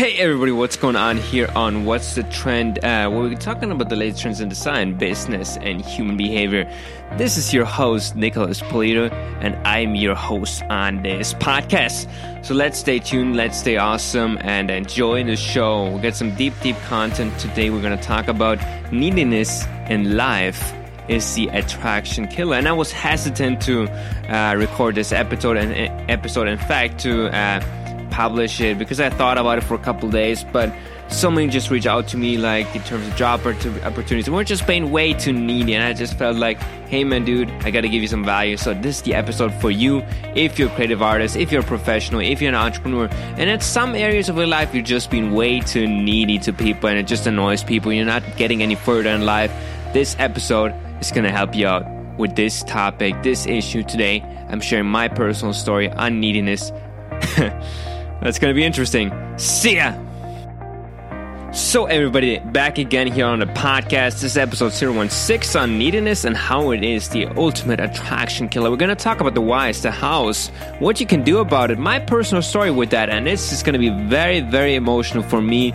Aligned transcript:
Hey 0.00 0.16
everybody, 0.16 0.50
what's 0.50 0.76
going 0.76 0.96
on 0.96 1.18
here 1.18 1.46
on 1.54 1.84
What's 1.84 2.14
the 2.14 2.22
Trend? 2.22 2.82
Uh, 2.82 3.10
we're 3.12 3.34
talking 3.34 3.70
about 3.70 3.90
the 3.90 3.96
latest 3.96 4.22
trends 4.22 4.40
in 4.40 4.48
design, 4.48 4.96
business, 4.96 5.58
and 5.58 5.84
human 5.84 6.16
behavior. 6.16 6.64
This 7.18 7.36
is 7.36 7.52
your 7.52 7.66
host, 7.66 8.16
Nicholas 8.16 8.62
Polito, 8.62 9.12
and 9.42 9.56
I'm 9.66 9.96
your 9.96 10.14
host 10.14 10.62
on 10.70 11.02
this 11.02 11.34
podcast. 11.34 12.08
So 12.42 12.54
let's 12.54 12.78
stay 12.78 12.98
tuned, 12.98 13.36
let's 13.36 13.58
stay 13.58 13.76
awesome, 13.76 14.38
and 14.40 14.70
enjoy 14.70 15.22
the 15.24 15.36
show. 15.36 15.90
We'll 15.90 15.98
get 15.98 16.16
some 16.16 16.34
deep, 16.34 16.54
deep 16.62 16.78
content 16.86 17.38
today. 17.38 17.68
We're 17.68 17.82
going 17.82 17.98
to 17.98 18.02
talk 18.02 18.28
about 18.28 18.58
neediness 18.90 19.66
in 19.90 20.16
life 20.16 20.72
is 21.08 21.34
the 21.34 21.48
attraction 21.48 22.26
killer. 22.26 22.56
And 22.56 22.68
I 22.68 22.72
was 22.72 22.90
hesitant 22.90 23.60
to 23.62 23.86
uh, 24.32 24.54
record 24.56 24.94
this 24.94 25.12
episode, 25.12 25.58
and 25.58 25.74
episode, 26.10 26.48
in 26.48 26.56
fact, 26.56 27.00
to 27.00 27.26
uh, 27.36 27.60
publish 28.20 28.60
it 28.60 28.76
because 28.76 29.00
I 29.00 29.08
thought 29.08 29.38
about 29.38 29.56
it 29.56 29.64
for 29.64 29.76
a 29.76 29.84
couple 29.88 30.10
days, 30.10 30.44
but 30.52 30.70
so 31.08 31.30
many 31.30 31.48
just 31.48 31.70
reached 31.70 31.86
out 31.86 32.06
to 32.08 32.18
me 32.18 32.36
like 32.36 32.68
in 32.76 32.82
terms 32.82 33.06
of 33.08 33.16
job 33.16 33.40
opportunities. 33.40 34.26
And 34.26 34.36
we're 34.36 34.44
just 34.44 34.66
being 34.66 34.90
way 34.90 35.14
too 35.14 35.32
needy 35.32 35.72
and 35.74 35.82
i 35.82 35.92
just 35.94 36.14
felt 36.18 36.36
like 36.36 36.58
hey 36.92 37.02
man 37.02 37.24
dude 37.24 37.50
i 37.64 37.70
gotta 37.70 37.88
give 37.88 38.02
you 38.02 38.08
some 38.08 38.24
value. 38.24 38.58
So 38.58 38.74
this 38.74 38.96
is 38.96 39.02
the 39.02 39.14
episode 39.14 39.54
for 39.54 39.70
you 39.70 40.02
if 40.34 40.58
you're 40.58 40.68
a 40.68 40.74
creative 40.74 41.00
artist 41.00 41.34
if 41.36 41.50
you're 41.50 41.62
a 41.62 41.72
professional 41.76 42.20
if 42.20 42.42
you're 42.42 42.50
an 42.50 42.62
entrepreneur. 42.66 43.08
And 43.38 43.48
at 43.48 43.62
some 43.62 43.94
areas 43.94 44.28
of 44.28 44.36
your 44.36 44.46
life 44.46 44.74
you're 44.74 44.90
just 44.96 45.10
being 45.10 45.32
way 45.32 45.60
too 45.60 45.86
needy 45.86 46.38
to 46.40 46.52
people 46.52 46.90
and 46.90 46.98
it 46.98 47.06
just 47.06 47.26
annoys 47.26 47.64
people. 47.64 47.90
You're 47.90 48.12
not 48.16 48.22
getting 48.36 48.62
any 48.62 48.74
further 48.74 49.08
in 49.08 49.24
life. 49.24 49.50
This 49.94 50.14
episode 50.18 50.74
is 51.00 51.10
gonna 51.10 51.32
help 51.32 51.54
you 51.54 51.66
out 51.66 51.84
with 52.18 52.36
this 52.36 52.62
topic 52.64 53.22
this 53.22 53.46
issue 53.46 53.82
today. 53.82 54.20
I'm 54.50 54.60
sharing 54.60 54.90
my 54.98 55.08
personal 55.08 55.54
story 55.54 55.88
on 55.90 56.20
neediness 56.20 56.70
That's 58.22 58.38
going 58.38 58.52
to 58.52 58.54
be 58.54 58.64
interesting. 58.64 59.12
See 59.38 59.76
ya! 59.76 59.94
So, 61.52 61.86
everybody, 61.86 62.38
back 62.38 62.78
again 62.78 63.08
here 63.08 63.26
on 63.26 63.40
the 63.40 63.46
podcast. 63.46 64.20
This 64.20 64.24
is 64.24 64.36
episode 64.36 64.72
016 64.72 65.60
on 65.60 65.78
neediness 65.78 66.24
and 66.24 66.36
how 66.36 66.70
it 66.70 66.84
is 66.84 67.08
the 67.08 67.26
ultimate 67.36 67.80
attraction 67.80 68.48
killer. 68.48 68.70
We're 68.70 68.76
going 68.76 68.90
to 68.90 68.94
talk 68.94 69.20
about 69.20 69.34
the 69.34 69.40
whys, 69.40 69.82
the 69.82 69.90
hows, 69.90 70.48
what 70.78 71.00
you 71.00 71.06
can 71.06 71.24
do 71.24 71.38
about 71.38 71.72
it, 71.72 71.78
my 71.78 71.98
personal 71.98 72.42
story 72.42 72.70
with 72.70 72.90
that, 72.90 73.08
and 73.08 73.26
this 73.26 73.52
is 73.52 73.64
going 73.64 73.72
to 73.72 73.80
be 73.80 73.90
very, 74.08 74.40
very 74.40 74.76
emotional 74.76 75.24
for 75.24 75.40
me. 75.40 75.72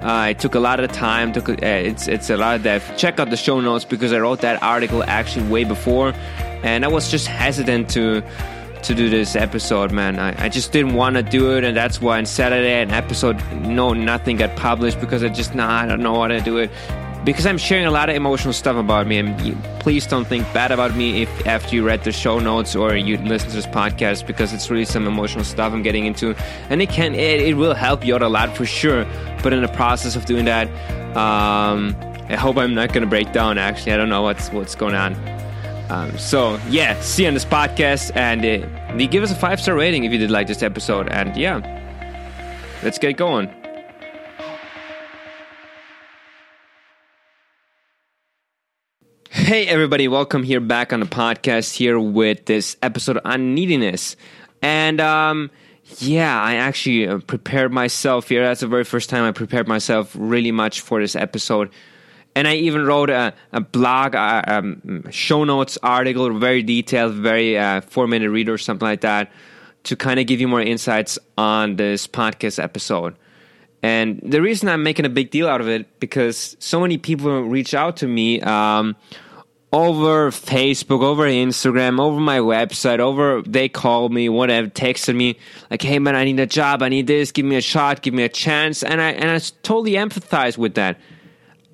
Uh, 0.00 0.28
it 0.30 0.38
took 0.38 0.54
a 0.54 0.60
lot 0.60 0.78
of 0.78 0.90
time. 0.92 1.32
Took 1.32 1.48
uh, 1.48 1.56
it's 1.62 2.06
it's 2.06 2.30
a 2.30 2.36
lot 2.36 2.54
of 2.54 2.62
depth. 2.62 2.96
Check 2.96 3.18
out 3.18 3.30
the 3.30 3.36
show 3.36 3.60
notes 3.60 3.84
because 3.84 4.12
I 4.12 4.20
wrote 4.20 4.40
that 4.42 4.62
article 4.62 5.02
actually 5.02 5.48
way 5.48 5.64
before, 5.64 6.14
and 6.62 6.84
I 6.84 6.88
was 6.88 7.10
just 7.10 7.26
hesitant 7.26 7.90
to 7.90 8.22
to 8.84 8.94
do 8.94 9.08
this 9.08 9.36
episode, 9.36 9.92
man. 9.92 10.18
I, 10.18 10.44
I 10.44 10.48
just 10.48 10.72
didn't 10.72 10.94
want 10.94 11.16
to 11.16 11.22
do 11.22 11.56
it, 11.56 11.64
and 11.64 11.76
that's 11.76 12.00
why 12.00 12.18
on 12.18 12.26
Saturday 12.26 12.82
an 12.82 12.90
episode, 12.90 13.42
no, 13.52 13.92
nothing 13.92 14.36
got 14.36 14.56
published 14.56 15.00
because 15.00 15.22
I 15.22 15.28
just 15.28 15.54
nah, 15.54 15.82
I 15.82 15.86
don't 15.86 16.00
know 16.00 16.20
how 16.20 16.28
to 16.28 16.40
do 16.40 16.58
it. 16.58 16.70
Because 17.24 17.46
I'm 17.46 17.58
sharing 17.58 17.84
a 17.84 17.90
lot 17.90 18.08
of 18.08 18.16
emotional 18.16 18.54
stuff 18.54 18.76
about 18.76 19.06
me, 19.06 19.18
and 19.18 19.38
you, 19.40 19.56
please 19.80 20.06
don't 20.06 20.24
think 20.24 20.44
bad 20.54 20.70
about 20.70 20.96
me 20.96 21.22
if 21.22 21.46
after 21.46 21.74
you 21.74 21.84
read 21.84 22.04
the 22.04 22.12
show 22.12 22.38
notes 22.38 22.74
or 22.76 22.96
you 22.96 23.18
listen 23.18 23.50
to 23.50 23.56
this 23.56 23.66
podcast, 23.66 24.26
because 24.26 24.52
it's 24.52 24.70
really 24.70 24.84
some 24.84 25.06
emotional 25.06 25.44
stuff 25.44 25.72
I'm 25.72 25.82
getting 25.82 26.06
into, 26.06 26.34
and 26.70 26.80
it 26.80 26.88
can 26.88 27.14
it, 27.14 27.40
it 27.40 27.54
will 27.54 27.74
help 27.74 28.06
you 28.06 28.14
out 28.14 28.22
a 28.22 28.28
lot 28.28 28.56
for 28.56 28.64
sure. 28.64 29.04
But 29.42 29.52
in 29.52 29.62
the 29.62 29.68
process 29.68 30.16
of 30.16 30.24
doing 30.24 30.46
that, 30.46 30.68
um, 31.16 31.94
I 32.30 32.36
hope 32.36 32.56
I'm 32.56 32.74
not 32.74 32.92
gonna 32.92 33.06
break 33.06 33.32
down. 33.32 33.58
Actually, 33.58 33.92
I 33.92 33.96
don't 33.96 34.08
know 34.08 34.22
what's 34.22 34.50
what's 34.50 34.74
going 34.74 34.94
on. 34.94 35.37
Um, 35.90 36.18
so 36.18 36.60
yeah, 36.68 37.00
see 37.00 37.22
you 37.22 37.28
on 37.28 37.34
this 37.34 37.46
podcast, 37.46 38.14
and 38.14 38.44
uh, 38.44 39.06
give 39.06 39.22
us 39.22 39.32
a 39.32 39.34
five 39.34 39.60
star 39.60 39.74
rating 39.74 40.04
if 40.04 40.12
you 40.12 40.18
did 40.18 40.30
like 40.30 40.46
this 40.46 40.62
episode. 40.62 41.08
And 41.08 41.34
yeah, 41.36 41.60
let's 42.82 42.98
get 42.98 43.16
going. 43.16 43.50
Hey 49.30 49.66
everybody, 49.66 50.08
welcome 50.08 50.42
here 50.42 50.60
back 50.60 50.92
on 50.92 51.00
the 51.00 51.06
podcast 51.06 51.74
here 51.74 51.98
with 51.98 52.44
this 52.44 52.76
episode 52.82 53.18
on 53.24 53.54
neediness. 53.54 54.14
And 54.60 55.00
um, 55.00 55.50
yeah, 55.98 56.38
I 56.38 56.56
actually 56.56 57.08
uh, 57.08 57.18
prepared 57.20 57.72
myself 57.72 58.28
here. 58.28 58.42
That's 58.44 58.60
the 58.60 58.66
very 58.66 58.84
first 58.84 59.08
time 59.08 59.24
I 59.24 59.32
prepared 59.32 59.66
myself 59.66 60.14
really 60.18 60.52
much 60.52 60.82
for 60.82 61.00
this 61.00 61.16
episode 61.16 61.70
and 62.38 62.46
I 62.46 62.54
even 62.54 62.86
wrote 62.86 63.10
a, 63.10 63.34
a 63.52 63.60
blog, 63.60 64.14
a, 64.14 64.44
um, 64.46 65.10
show 65.10 65.42
notes 65.42 65.76
article, 65.82 66.38
very 66.38 66.62
detailed, 66.62 67.14
very 67.14 67.58
uh, 67.58 67.80
four 67.80 68.06
minute 68.06 68.30
read 68.30 68.48
or 68.48 68.58
something 68.58 68.86
like 68.86 69.00
that, 69.00 69.32
to 69.82 69.96
kind 69.96 70.20
of 70.20 70.26
give 70.28 70.40
you 70.40 70.46
more 70.46 70.62
insights 70.62 71.18
on 71.36 71.74
this 71.74 72.06
podcast 72.06 72.62
episode. 72.62 73.16
And 73.82 74.20
the 74.22 74.40
reason 74.40 74.68
I'm 74.68 74.84
making 74.84 75.04
a 75.04 75.08
big 75.08 75.32
deal 75.32 75.48
out 75.48 75.60
of 75.60 75.66
it 75.66 75.98
because 75.98 76.56
so 76.60 76.80
many 76.80 76.96
people 76.96 77.42
reach 77.42 77.74
out 77.74 77.96
to 77.98 78.06
me 78.06 78.40
um, 78.42 78.94
over 79.72 80.30
Facebook, 80.30 81.02
over 81.02 81.24
Instagram, 81.24 81.98
over 81.98 82.20
my 82.20 82.38
website, 82.38 83.00
over 83.00 83.42
they 83.42 83.68
call 83.68 84.10
me, 84.10 84.28
whatever, 84.28 84.68
texted 84.68 85.16
me 85.16 85.40
like, 85.72 85.82
"Hey 85.82 85.98
man, 85.98 86.14
I 86.14 86.22
need 86.24 86.38
a 86.38 86.46
job, 86.46 86.84
I 86.84 86.88
need 86.88 87.08
this, 87.08 87.32
give 87.32 87.46
me 87.46 87.56
a 87.56 87.60
shot, 87.60 88.00
give 88.02 88.14
me 88.14 88.22
a 88.22 88.28
chance," 88.28 88.84
and 88.84 89.00
I 89.00 89.10
and 89.10 89.28
I 89.28 89.40
totally 89.64 89.94
empathize 89.94 90.56
with 90.56 90.74
that 90.74 91.00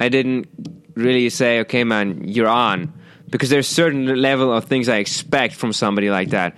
I 0.01 0.09
didn't 0.09 0.49
really 0.95 1.29
say, 1.31 1.61
okay, 1.61 1.85
man, 1.85 2.29
you're 2.29 2.49
on. 2.49 2.93
Because 3.31 3.51
there's 3.51 3.67
certain 3.67 4.07
level 4.07 4.53
of 4.53 4.67
things 4.67 4.89
I 4.89 4.99
expect 4.99 5.55
from 5.55 5.73
somebody 5.73 6.09
like 6.11 6.31
that. 6.31 6.57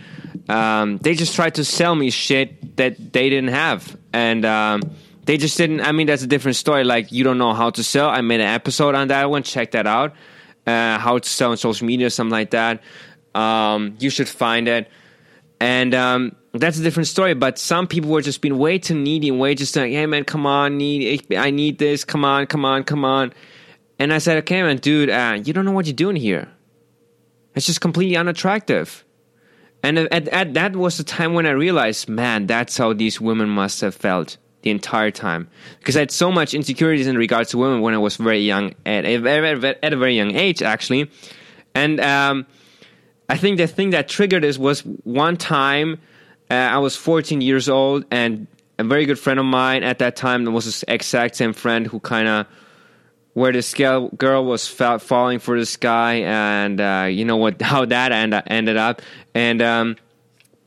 Um, 0.48 0.98
they 0.98 1.14
just 1.14 1.34
tried 1.34 1.54
to 1.54 1.64
sell 1.64 1.94
me 1.94 2.10
shit 2.10 2.76
that 2.76 3.12
they 3.12 3.30
didn't 3.30 3.50
have. 3.50 3.96
And 4.12 4.44
um, 4.44 4.82
they 5.24 5.38
just 5.38 5.56
didn't. 5.56 5.80
I 5.80 5.92
mean, 5.92 6.06
that's 6.06 6.22
a 6.22 6.26
different 6.26 6.56
story. 6.56 6.84
Like, 6.84 7.12
you 7.12 7.24
don't 7.24 7.38
know 7.38 7.54
how 7.54 7.70
to 7.70 7.82
sell. 7.82 8.08
I 8.10 8.20
made 8.20 8.40
an 8.40 8.48
episode 8.48 8.94
on 8.94 9.08
that 9.08 9.30
one. 9.30 9.42
Check 9.42 9.70
that 9.70 9.86
out. 9.86 10.14
Uh, 10.66 10.98
how 10.98 11.18
to 11.18 11.28
sell 11.28 11.52
on 11.52 11.56
social 11.56 11.86
media, 11.86 12.08
or 12.08 12.10
something 12.10 12.32
like 12.32 12.50
that. 12.50 12.82
Um, 13.34 13.96
you 13.98 14.10
should 14.10 14.28
find 14.28 14.68
it. 14.68 14.90
And 15.60 15.94
um, 15.94 16.36
that's 16.58 16.78
a 16.78 16.82
different 16.82 17.06
story. 17.06 17.34
But 17.34 17.58
some 17.58 17.86
people 17.86 18.10
were 18.10 18.22
just 18.22 18.40
being 18.40 18.58
way 18.58 18.78
too 18.78 18.94
needy 18.94 19.28
and 19.28 19.40
way 19.40 19.54
just 19.54 19.74
like, 19.76 19.90
hey 19.90 20.06
man, 20.06 20.24
come 20.24 20.46
on, 20.46 20.76
need 20.76 21.34
I 21.34 21.50
need 21.50 21.78
this, 21.78 22.04
come 22.04 22.24
on, 22.24 22.46
come 22.46 22.64
on, 22.64 22.84
come 22.84 23.04
on. 23.04 23.32
And 23.98 24.12
I 24.12 24.18
said, 24.18 24.38
okay, 24.38 24.62
man, 24.62 24.76
dude, 24.76 25.08
uh, 25.08 25.38
you 25.42 25.52
don't 25.52 25.64
know 25.64 25.72
what 25.72 25.86
you're 25.86 25.94
doing 25.94 26.16
here. 26.16 26.48
It's 27.54 27.66
just 27.66 27.80
completely 27.80 28.16
unattractive. 28.16 29.04
And 29.82 29.98
at, 29.98 30.28
at, 30.28 30.54
that 30.54 30.76
was 30.76 30.98
the 30.98 31.04
time 31.04 31.32
when 31.32 31.46
I 31.46 31.50
realized, 31.50 32.08
man, 32.08 32.46
that's 32.46 32.76
how 32.76 32.92
these 32.92 33.20
women 33.20 33.48
must 33.48 33.80
have 33.80 33.94
felt 33.94 34.36
the 34.62 34.70
entire 34.70 35.10
time. 35.10 35.48
Because 35.78 35.96
I 35.96 36.00
had 36.00 36.10
so 36.10 36.30
much 36.30 36.52
insecurities 36.52 37.06
in 37.06 37.16
regards 37.16 37.50
to 37.50 37.58
women 37.58 37.80
when 37.80 37.94
I 37.94 37.98
was 37.98 38.16
very 38.16 38.40
young, 38.40 38.74
at, 38.84 39.04
a 39.04 39.16
very, 39.18 39.64
at 39.82 39.92
a 39.92 39.96
very 39.96 40.16
young 40.16 40.34
age, 40.34 40.60
actually. 40.60 41.10
And 41.74 42.00
um, 42.00 42.46
I 43.28 43.36
think 43.36 43.58
the 43.58 43.66
thing 43.66 43.90
that 43.90 44.08
triggered 44.08 44.42
this 44.42 44.58
was 44.58 44.80
one 44.80 45.36
time 45.36 46.00
uh, 46.50 46.54
I 46.54 46.78
was 46.78 46.96
14 46.96 47.40
years 47.40 47.68
old, 47.68 48.04
and 48.10 48.46
a 48.78 48.84
very 48.84 49.06
good 49.06 49.18
friend 49.18 49.40
of 49.40 49.46
mine 49.46 49.82
at 49.82 49.98
that 49.98 50.16
time 50.16 50.44
was 50.52 50.64
this 50.64 50.84
exact 50.86 51.36
same 51.36 51.52
friend 51.52 51.86
who 51.86 52.00
kind 52.00 52.28
of 52.28 52.46
where 53.34 53.52
this 53.52 53.74
girl, 53.74 54.44
was 54.46 54.66
fa- 54.66 54.98
falling 54.98 55.38
for 55.38 55.58
this 55.58 55.76
guy, 55.76 56.14
and 56.14 56.80
uh, 56.80 57.06
you 57.10 57.24
know 57.24 57.36
what 57.36 57.60
how 57.72 57.84
that 57.84 58.12
end, 58.12 58.40
ended 58.46 58.76
up, 58.76 59.02
and 59.34 59.60
um, 59.60 59.96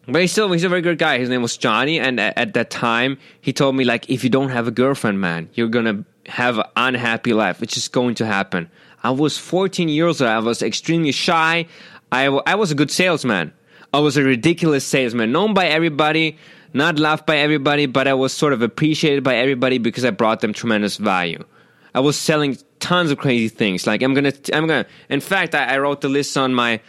but 0.06 0.22
he's 0.22 0.32
still 0.32 0.52
he's 0.52 0.64
a 0.64 0.70
very 0.70 0.82
good 0.82 0.98
guy. 0.98 1.18
His 1.18 1.30
name 1.30 1.42
was 1.42 1.58
Johnny, 1.58 2.00
and 2.00 2.20
at, 2.20 2.38
at 2.38 2.54
that 2.54 2.70
time 2.70 3.18
he 3.42 3.54
told 3.54 3.76
me 3.76 3.86
like, 3.86 4.10
if 4.10 4.24
you 4.24 4.30
don't 4.30 4.50
have 4.50 4.68
a 4.68 4.72
girlfriend, 4.72 5.20
man, 5.20 5.50
you're 5.54 5.68
gonna 5.68 6.06
have 6.28 6.58
an 6.58 6.66
unhappy 6.76 7.34
life. 7.34 7.62
It's 7.62 7.74
just 7.74 7.92
going 7.92 8.16
to 8.16 8.26
happen. 8.26 8.70
I 9.04 9.12
was 9.12 9.38
14 9.38 9.90
years 9.90 10.22
old. 10.22 10.30
I 10.30 10.40
was 10.40 10.62
extremely 10.62 11.12
shy. 11.12 11.66
I, 12.12 12.26
I 12.26 12.56
was 12.56 12.72
a 12.72 12.76
good 12.76 12.92
salesman. 12.92 13.54
I 13.94 14.00
was 14.00 14.18
a 14.18 14.24
ridiculous 14.24 14.86
salesman, 14.86 15.32
known 15.32 15.54
by 15.54 15.68
everybody, 15.68 16.38
not 16.74 17.00
loved 17.00 17.26
by 17.26 17.38
everybody, 17.38 17.86
but 17.86 18.08
I 18.08 18.14
was 18.14 18.34
sort 18.34 18.54
of 18.54 18.62
appreciated 18.62 19.24
by 19.24 19.36
everybody 19.38 19.78
because 19.78 20.06
I 20.06 20.12
brought 20.12 20.42
them 20.42 20.54
tremendous 20.54 20.98
value. 20.98 21.44
I 21.94 22.02
was 22.02 22.18
selling 22.18 22.58
tons 22.80 23.10
of 23.12 23.18
crazy 23.18 23.50
things. 23.50 23.88
Like 23.88 24.04
I'm 24.04 24.14
gonna, 24.14 24.34
I'm 24.54 24.68
gonna. 24.68 24.86
In 25.10 25.22
fact, 25.22 25.56
I, 25.56 25.76
I 25.76 25.78
wrote 25.80 26.02
the 26.02 26.10
list 26.10 26.38
on 26.38 26.54
my 26.54 26.80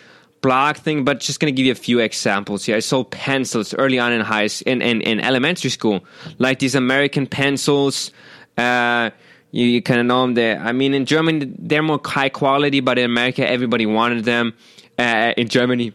blog 0.43 0.77
thing, 0.77 1.05
but 1.05 1.21
just 1.21 1.41
gonna 1.41 1.53
give 1.53 1.67
you 1.67 1.73
a 1.73 1.77
few 1.77 2.01
examples 2.01 2.65
here. 2.65 2.77
I 2.77 2.81
sold 2.81 3.11
pencils 3.11 3.75
early 3.75 3.99
on 3.99 4.13
in 4.13 4.21
high 4.21 4.49
in 4.67 4.83
in, 4.83 5.01
in 5.01 5.21
elementary 5.21 5.71
school, 5.71 6.05
like 6.39 6.59
these 6.59 6.75
American 6.75 7.27
pencils. 7.27 8.11
Uh, 8.59 9.11
you, 9.53 9.67
you 9.67 9.83
kind 9.83 10.01
of 10.01 10.07
know 10.07 10.23
them 10.23 10.35
there. 10.35 10.61
I 10.61 10.73
mean, 10.73 10.93
in 10.93 11.07
Germany 11.07 11.51
they're 11.59 11.83
more 11.83 12.01
high 12.05 12.29
quality, 12.29 12.81
but 12.81 12.99
in 12.99 13.07
America 13.07 13.49
everybody 13.49 13.87
wanted 13.87 14.25
them. 14.25 14.55
Uh, 14.99 15.33
in 15.39 15.49
Germany, 15.49 15.95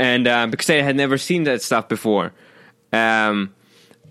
and 0.00 0.26
um, 0.26 0.50
because 0.50 0.70
I 0.70 0.82
had 0.82 0.96
never 0.96 1.18
seen 1.18 1.44
that 1.44 1.62
stuff 1.62 1.88
before. 1.88 2.32
Um, 2.92 3.54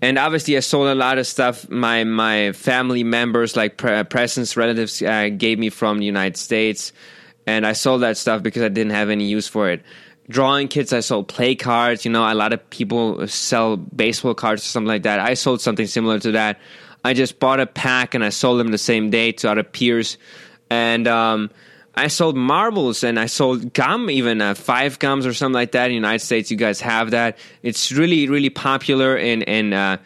and 0.00 0.16
obviously, 0.18 0.56
I 0.56 0.60
sold 0.60 0.88
a 0.88 0.94
lot 0.94 1.18
of 1.18 1.26
stuff. 1.26 1.68
My 1.68 2.04
my 2.04 2.52
family 2.52 3.04
members, 3.04 3.56
like 3.56 3.76
pre- 3.76 4.04
presents, 4.04 4.56
relatives, 4.56 5.02
uh, 5.02 5.28
gave 5.36 5.58
me 5.58 5.68
from 5.68 5.98
the 5.98 6.06
United 6.06 6.38
States, 6.38 6.92
and 7.46 7.66
I 7.66 7.74
sold 7.74 8.02
that 8.02 8.16
stuff 8.16 8.42
because 8.42 8.62
I 8.62 8.68
didn't 8.68 8.92
have 8.92 9.10
any 9.10 9.24
use 9.24 9.48
for 9.48 9.68
it. 9.68 9.82
drawing 10.30 10.68
kits. 10.68 10.92
I 10.92 11.00
sold 11.00 11.28
play 11.28 11.54
cards. 11.54 12.04
You 12.04 12.12
know, 12.12 12.22
a 12.22 12.34
lot 12.34 12.52
of 12.52 12.70
people 12.70 13.26
sell 13.26 13.76
baseball 13.76 14.34
cards 14.34 14.62
or 14.62 14.66
something 14.66 14.88
like 14.88 15.02
that. 15.02 15.20
I 15.20 15.34
sold 15.34 15.60
something 15.60 15.86
similar 15.86 16.18
to 16.20 16.32
that. 16.32 16.58
I 17.04 17.14
just 17.14 17.40
bought 17.40 17.60
a 17.60 17.66
pack 17.66 18.14
and 18.14 18.24
I 18.24 18.28
sold 18.30 18.60
them 18.60 18.68
the 18.68 18.78
same 18.78 19.10
day 19.10 19.32
to 19.32 19.50
other 19.50 19.62
peers. 19.64 20.18
And 20.70 21.08
um, 21.08 21.50
I 22.00 22.08
sold 22.08 22.34
marbles 22.34 23.04
and 23.04 23.18
I 23.18 23.26
sold 23.26 23.74
gum, 23.74 24.08
even 24.08 24.40
uh, 24.40 24.54
five 24.54 24.98
gums 24.98 25.26
or 25.26 25.34
something 25.34 25.54
like 25.54 25.72
that. 25.72 25.86
In 25.86 25.90
the 25.90 25.94
United 25.96 26.24
States, 26.24 26.50
you 26.50 26.56
guys 26.56 26.80
have 26.80 27.10
that. 27.10 27.36
It's 27.62 27.92
really, 27.92 28.26
really 28.26 28.48
popular 28.48 29.18
in 29.18 29.42
in 29.42 29.74
uh, 29.74 29.98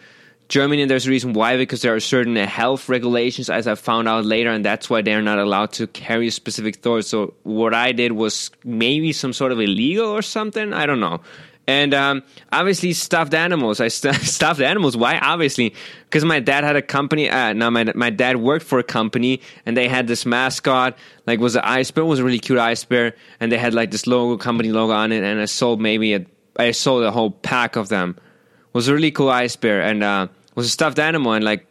Germany. 0.49 0.83
And 0.83 0.91
there's 0.91 1.07
a 1.07 1.11
reason 1.11 1.35
why, 1.35 1.57
because 1.57 1.83
there 1.83 1.95
are 1.95 2.01
certain 2.01 2.35
health 2.35 2.89
regulations, 2.89 3.49
as 3.49 3.67
I 3.69 3.77
found 3.77 4.09
out 4.09 4.25
later, 4.25 4.51
and 4.51 4.65
that's 4.65 4.91
why 4.91 5.03
they're 5.03 5.23
not 5.23 5.39
allowed 5.39 5.73
to 5.75 5.87
carry 5.87 6.31
specific 6.31 6.77
thoughts. 6.83 7.09
So 7.09 7.35
what 7.45 7.75
I 7.75 7.93
did 7.93 8.13
was 8.13 8.51
maybe 8.65 9.13
some 9.13 9.33
sort 9.33 9.53
of 9.53 9.61
illegal 9.61 10.11
or 10.11 10.23
something. 10.23 10.73
I 10.73 10.87
don't 10.87 11.01
know. 11.01 11.21
And 11.67 11.95
um, 11.95 12.23
obviously, 12.53 12.93
stuffed 12.93 13.33
animals. 13.33 13.81
I 13.81 13.89
st- 13.89 14.15
stuffed 14.23 14.61
animals. 14.61 14.97
Why? 14.97 15.19
Obviously, 15.19 15.75
because 16.03 16.25
my 16.25 16.41
dad 16.41 16.63
had 16.63 16.77
a 16.77 16.83
company. 16.83 17.31
Uh, 17.31 17.55
no, 17.55 17.71
my 17.71 17.91
my 17.95 18.11
dad 18.11 18.37
worked 18.37 18.67
for 18.67 18.79
a 18.79 18.83
company, 18.83 19.41
and 19.65 19.77
they 19.77 19.89
had 19.89 20.07
this 20.07 20.27
mascot. 20.27 20.99
Like, 21.27 21.41
was 21.41 21.57
an 21.57 21.63
ice 21.65 21.91
bear. 21.91 22.05
It 22.05 22.09
was 22.09 22.19
a 22.19 22.25
really 22.25 22.39
cute 22.39 22.59
ice 22.59 22.85
bear, 22.85 23.15
and 23.41 23.51
they 23.51 23.57
had 23.57 23.73
like 23.73 23.91
this 23.91 24.07
logo, 24.07 24.37
company 24.37 24.73
logo 24.73 24.93
on 24.93 25.11
it. 25.11 25.23
And 25.25 25.41
I 25.41 25.47
sold 25.47 25.81
maybe 25.81 26.15
a, 26.15 26.27
I 26.59 26.73
sold 26.73 27.03
a 27.03 27.11
whole 27.11 27.31
pack 27.31 27.77
of 27.77 27.89
them. 27.89 28.17
It 28.19 28.75
was 28.75 28.89
a 28.89 28.95
really 28.95 29.11
cool 29.11 29.31
ice 29.31 29.57
bear, 29.57 29.81
and 29.81 30.03
uh, 30.03 30.29
was 30.55 30.67
a 30.67 30.71
stuffed 30.71 30.99
animal. 30.99 31.33
And 31.33 31.45
like, 31.45 31.67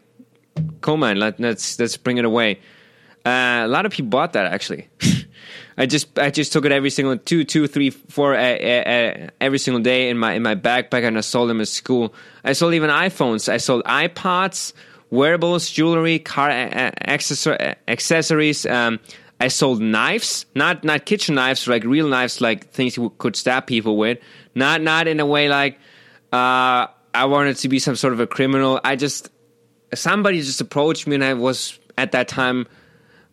come 0.81 1.03
on, 1.03 1.17
let, 1.17 1.39
let's 1.39 1.77
let's 1.79 1.97
bring 1.97 2.17
it 2.17 2.25
away. 2.25 2.59
Uh, 3.25 3.61
a 3.63 3.67
lot 3.67 3.85
of 3.85 3.91
people 3.91 4.09
bought 4.09 4.33
that 4.33 4.51
actually. 4.51 4.87
I 5.77 5.85
just 5.85 6.17
I 6.19 6.29
just 6.29 6.53
took 6.53 6.65
it 6.65 6.71
every 6.71 6.89
single 6.89 7.17
two 7.17 7.43
two 7.43 7.67
three 7.67 7.89
four 7.89 8.35
uh, 8.35 8.39
uh, 8.39 8.41
uh, 8.41 9.29
every 9.41 9.59
single 9.59 9.81
day 9.81 10.09
in 10.09 10.17
my 10.17 10.33
in 10.33 10.43
my 10.43 10.55
backpack 10.55 11.03
and 11.03 11.17
I 11.17 11.21
sold 11.21 11.49
them 11.49 11.61
at 11.61 11.67
school. 11.67 12.13
I 12.43 12.53
sold 12.53 12.73
even 12.73 12.89
iPhones. 12.89 13.49
I 13.49 13.57
sold 13.57 13.83
iPods, 13.85 14.73
wearables, 15.09 15.69
jewelry, 15.69 16.19
car 16.19 16.49
accessories. 16.49 18.65
Um, 18.65 18.99
I 19.39 19.47
sold 19.47 19.81
knives, 19.81 20.45
not 20.55 20.83
not 20.83 21.05
kitchen 21.05 21.35
knives, 21.35 21.67
like 21.67 21.83
real 21.83 22.07
knives, 22.07 22.39
like 22.39 22.71
things 22.71 22.95
you 22.95 23.09
could 23.17 23.35
stab 23.35 23.67
people 23.67 23.97
with. 23.97 24.19
Not 24.55 24.81
not 24.81 25.07
in 25.07 25.19
a 25.19 25.25
way 25.25 25.49
like 25.49 25.79
uh, 26.31 26.87
I 27.13 27.25
wanted 27.25 27.57
to 27.57 27.69
be 27.69 27.79
some 27.79 27.95
sort 27.95 28.13
of 28.13 28.19
a 28.19 28.27
criminal. 28.27 28.79
I 28.83 28.95
just 28.95 29.29
somebody 29.93 30.41
just 30.41 30.61
approached 30.61 31.07
me 31.07 31.15
and 31.15 31.23
I 31.23 31.33
was 31.33 31.77
at 31.97 32.13
that 32.13 32.27
time 32.27 32.67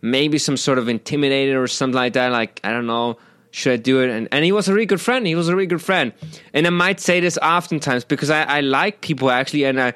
maybe 0.02 0.38
some 0.38 0.56
sort 0.56 0.78
of 0.78 0.88
intimidated 0.88 1.56
or 1.56 1.66
something 1.66 1.96
like 1.96 2.14
that. 2.14 2.32
Like, 2.32 2.60
I 2.64 2.72
don't 2.72 2.86
know, 2.86 3.18
should 3.50 3.72
I 3.72 3.76
do 3.76 4.00
it? 4.00 4.10
And, 4.10 4.28
and 4.32 4.44
he 4.44 4.52
was 4.52 4.68
a 4.68 4.72
really 4.72 4.86
good 4.86 5.00
friend. 5.00 5.26
He 5.26 5.34
was 5.34 5.48
a 5.48 5.54
really 5.54 5.66
good 5.66 5.82
friend. 5.82 6.12
And 6.54 6.66
I 6.66 6.70
might 6.70 7.00
say 7.00 7.20
this 7.20 7.38
oftentimes 7.38 8.04
because 8.04 8.30
I, 8.30 8.42
I 8.42 8.60
like 8.60 9.00
people 9.00 9.30
actually, 9.30 9.64
and 9.64 9.80
I, 9.80 9.92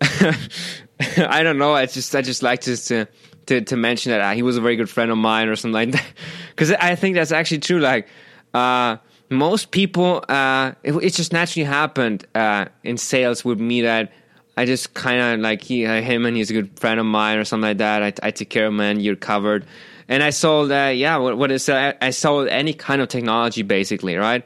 I 0.00 1.42
don't 1.42 1.58
know. 1.58 1.74
I 1.74 1.86
just, 1.86 2.14
I 2.14 2.22
just 2.22 2.42
like 2.42 2.60
to, 2.62 2.76
to, 2.76 3.06
to, 3.46 3.60
to 3.62 3.76
mention 3.76 4.10
that 4.10 4.20
uh, 4.20 4.32
he 4.32 4.42
was 4.42 4.56
a 4.56 4.60
very 4.60 4.76
good 4.76 4.90
friend 4.90 5.10
of 5.10 5.18
mine 5.18 5.48
or 5.48 5.56
something 5.56 5.74
like 5.74 5.92
that. 5.92 6.06
Because 6.50 6.72
I 6.72 6.96
think 6.96 7.14
that's 7.14 7.30
actually 7.30 7.60
true. 7.60 7.78
Like, 7.78 8.08
uh, 8.52 8.96
most 9.30 9.70
people, 9.70 10.24
uh, 10.28 10.72
it, 10.82 10.92
it, 10.92 11.10
just 11.14 11.32
naturally 11.32 11.64
happened 11.64 12.26
uh, 12.34 12.66
in 12.82 12.96
sales 12.96 13.44
with 13.44 13.60
me 13.60 13.82
that 13.82 14.10
I 14.58 14.64
just 14.64 14.92
kind 14.92 15.20
of 15.20 15.40
like 15.40 15.62
he, 15.62 15.86
uh, 15.86 16.02
him, 16.02 16.26
and 16.26 16.36
he's 16.36 16.50
a 16.50 16.52
good 16.52 16.80
friend 16.80 16.98
of 16.98 17.06
mine 17.06 17.38
or 17.38 17.44
something 17.44 17.68
like 17.68 17.78
that. 17.78 18.02
I, 18.02 18.12
I 18.24 18.30
take 18.32 18.50
care 18.50 18.66
of 18.66 18.72
him, 18.72 18.80
and 18.80 19.00
you're 19.00 19.14
covered. 19.14 19.64
And 20.08 20.20
I 20.20 20.30
sold, 20.30 20.72
uh, 20.72 20.90
yeah, 20.92 21.16
what, 21.18 21.38
what 21.38 21.52
is 21.52 21.68
uh, 21.68 21.92
I 22.02 22.10
sold 22.10 22.48
any 22.48 22.72
kind 22.72 23.00
of 23.00 23.06
technology 23.06 23.62
basically, 23.62 24.16
right? 24.16 24.44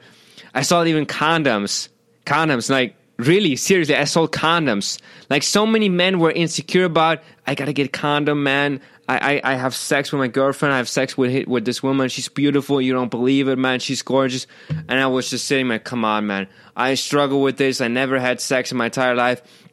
I 0.53 0.61
sold 0.61 0.87
even 0.87 1.07
condoms, 1.07 1.89
condoms, 2.27 2.69
like 2.69 2.95
really 3.17 3.55
seriously. 3.55 3.95
I 3.95 4.03
sold 4.03 4.31
condoms. 4.31 4.99
Like 5.31 5.41
so 5.41 5.65
many 5.65 5.89
men 5.89 6.19
were 6.19 6.31
insecure 6.31 6.83
about. 6.83 7.23
I 7.47 7.55
gotta 7.55 7.73
get 7.73 7.91
condom, 7.91 8.43
man. 8.43 8.81
I, 9.09 9.41
I, 9.43 9.53
I 9.53 9.55
have 9.55 9.73
sex 9.73 10.11
with 10.11 10.19
my 10.19 10.27
girlfriend. 10.27 10.73
I 10.75 10.77
have 10.77 10.89
sex 10.89 11.17
with 11.17 11.47
with 11.47 11.65
this 11.65 11.81
woman. 11.81 12.07
She's 12.09 12.29
beautiful. 12.29 12.79
You 12.79 12.93
don't 12.93 13.09
believe 13.09 13.47
it, 13.47 13.57
man. 13.57 13.79
She's 13.79 14.03
gorgeous. 14.03 14.45
And 14.69 14.99
I 14.99 15.07
was 15.07 15.31
just 15.31 15.47
sitting, 15.47 15.69
like, 15.69 15.85
come 15.85 16.05
on, 16.05 16.27
man. 16.27 16.47
I 16.75 16.93
struggle 16.93 17.41
with 17.41 17.57
this. 17.57 17.81
I 17.81 17.87
never 17.87 18.19
had 18.19 18.39
sex 18.39 18.71
in 18.71 18.77
my 18.77 18.85
entire 18.85 19.15
life 19.15 19.41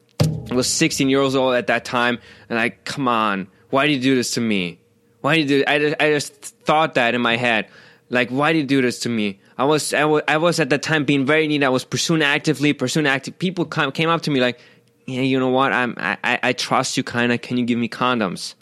was 0.51 0.71
16 0.71 1.09
years 1.09 1.35
old 1.35 1.55
at 1.55 1.67
that 1.67 1.85
time, 1.85 2.19
and 2.49 2.59
I, 2.59 2.69
come 2.69 3.07
on, 3.07 3.47
why 3.69 3.87
do 3.87 3.93
you 3.93 3.99
do 3.99 4.15
this 4.15 4.33
to 4.35 4.41
me? 4.41 4.79
Why 5.21 5.35
do 5.35 5.41
you 5.41 5.47
do? 5.47 5.63
I 5.67 5.79
just, 5.79 5.95
I 5.99 6.09
just 6.11 6.33
thought 6.33 6.95
that 6.95 7.15
in 7.15 7.21
my 7.21 7.37
head, 7.37 7.67
like, 8.09 8.29
why 8.29 8.51
do 8.51 8.59
you 8.59 8.65
do 8.65 8.81
this 8.81 8.99
to 8.99 9.09
me? 9.09 9.39
I 9.57 9.63
was, 9.63 9.93
I 9.93 10.05
was, 10.05 10.23
I 10.27 10.37
was 10.37 10.59
at 10.59 10.69
that 10.69 10.81
time 10.81 11.05
being 11.05 11.25
very 11.25 11.47
neat. 11.47 11.63
I 11.63 11.69
was 11.69 11.85
pursuing 11.85 12.21
actively, 12.21 12.73
pursuing 12.73 13.07
active. 13.07 13.37
People 13.39 13.65
come, 13.65 13.91
came 13.91 14.09
up 14.09 14.21
to 14.23 14.31
me 14.31 14.41
like, 14.41 14.59
yeah, 15.05 15.21
you 15.21 15.39
know 15.39 15.49
what? 15.49 15.71
I'm, 15.71 15.95
I, 15.97 16.39
I 16.43 16.53
trust 16.53 16.97
you, 16.97 17.03
kind 17.03 17.31
of. 17.31 17.41
Can 17.41 17.57
you 17.57 17.65
give 17.65 17.77
me 17.77 17.87
condoms? 17.87 18.55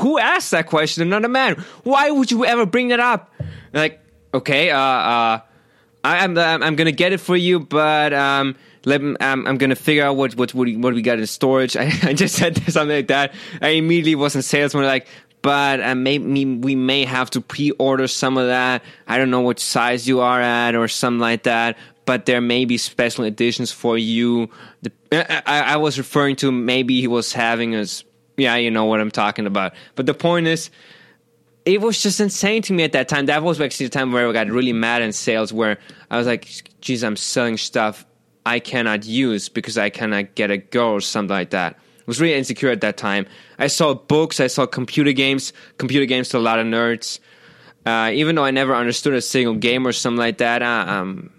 Who 0.00 0.18
asked 0.18 0.50
that 0.50 0.66
question? 0.66 1.02
Another 1.02 1.28
man. 1.28 1.64
Why 1.84 2.10
would 2.10 2.30
you 2.30 2.44
ever 2.44 2.66
bring 2.66 2.88
that 2.88 3.00
up? 3.00 3.32
Like, 3.72 4.00
okay, 4.32 4.70
uh, 4.70 4.78
uh, 4.78 5.40
I, 6.04 6.18
I'm, 6.24 6.36
I'm 6.36 6.76
gonna 6.76 6.92
get 6.92 7.12
it 7.12 7.20
for 7.20 7.36
you, 7.36 7.60
but 7.60 8.12
um, 8.12 8.56
let 8.84 9.00
um, 9.00 9.16
I'm 9.20 9.58
gonna 9.58 9.76
figure 9.76 10.04
out 10.04 10.16
what 10.16 10.36
what 10.36 10.54
what 10.54 10.66
we, 10.66 10.76
what 10.76 10.94
we 10.94 11.02
got 11.02 11.18
in 11.18 11.26
storage. 11.26 11.76
I, 11.76 11.92
I 12.02 12.12
just 12.12 12.36
said 12.36 12.56
something 12.68 12.96
like 12.96 13.08
that. 13.08 13.32
I 13.60 13.70
immediately 13.70 14.14
was 14.14 14.36
in 14.36 14.42
salesman 14.42 14.84
like, 14.84 15.06
but 15.42 15.80
uh, 15.80 15.94
maybe 15.94 16.44
we 16.56 16.74
may 16.74 17.04
have 17.04 17.30
to 17.30 17.40
pre-order 17.42 18.08
some 18.08 18.38
of 18.38 18.46
that. 18.46 18.82
I 19.06 19.18
don't 19.18 19.30
know 19.30 19.42
what 19.42 19.60
size 19.60 20.08
you 20.08 20.20
are 20.20 20.40
at 20.40 20.74
or 20.74 20.88
something 20.88 21.20
like 21.20 21.42
that. 21.42 21.76
But 22.06 22.26
there 22.26 22.40
may 22.40 22.66
be 22.66 22.76
special 22.76 23.24
editions 23.24 23.72
for 23.72 23.96
you. 23.96 24.50
The, 24.82 24.92
I, 25.50 25.74
I 25.74 25.76
was 25.76 25.96
referring 25.96 26.36
to 26.36 26.52
maybe 26.52 27.00
he 27.00 27.08
was 27.08 27.32
having 27.32 27.74
us. 27.74 28.04
Yeah, 28.36 28.56
you 28.56 28.70
know 28.70 28.84
what 28.84 29.00
I'm 29.00 29.10
talking 29.10 29.46
about. 29.46 29.74
But 29.94 30.06
the 30.06 30.12
point 30.12 30.46
is, 30.46 30.70
it 31.64 31.80
was 31.80 32.02
just 32.02 32.20
insane 32.20 32.62
to 32.62 32.72
me 32.74 32.82
at 32.84 32.92
that 32.92 33.08
time. 33.08 33.26
That 33.26 33.42
was 33.42 33.60
actually 33.60 33.86
the 33.86 33.90
time 33.90 34.12
where 34.12 34.28
I 34.28 34.32
got 34.32 34.48
really 34.48 34.72
mad 34.72 35.02
in 35.02 35.12
sales, 35.12 35.52
where 35.52 35.78
I 36.10 36.18
was 36.18 36.26
like, 36.26 36.46
"Geez, 36.80 37.02
I'm 37.04 37.16
selling 37.16 37.56
stuff 37.56 38.04
I 38.46 38.60
cannot 38.60 39.06
use 39.06 39.48
because 39.48 39.78
I 39.78 39.90
cannot 39.90 40.34
get 40.34 40.50
a 40.50 40.58
girl 40.58 40.90
or 40.90 41.00
something 41.00 41.34
like 41.34 41.50
that. 41.50 41.74
I 41.74 42.02
was 42.06 42.20
really 42.20 42.34
insecure 42.34 42.70
at 42.70 42.82
that 42.82 42.96
time. 42.96 43.26
I 43.58 43.68
saw 43.68 43.94
books, 43.94 44.38
I 44.38 44.48
saw 44.48 44.66
computer 44.66 45.12
games, 45.12 45.54
computer 45.78 46.04
games 46.04 46.28
to 46.30 46.38
a 46.38 46.40
lot 46.40 46.58
of 46.58 46.66
nerds. 46.66 47.18
Uh, 47.86 48.10
even 48.12 48.34
though 48.34 48.44
I 48.44 48.50
never 48.50 48.74
understood 48.74 49.14
a 49.14 49.22
single 49.22 49.54
game 49.54 49.86
or 49.86 49.92
something 49.92 50.18
like 50.18 50.38
that, 50.38 50.62
uh, 50.62 50.84
um, 50.86 51.30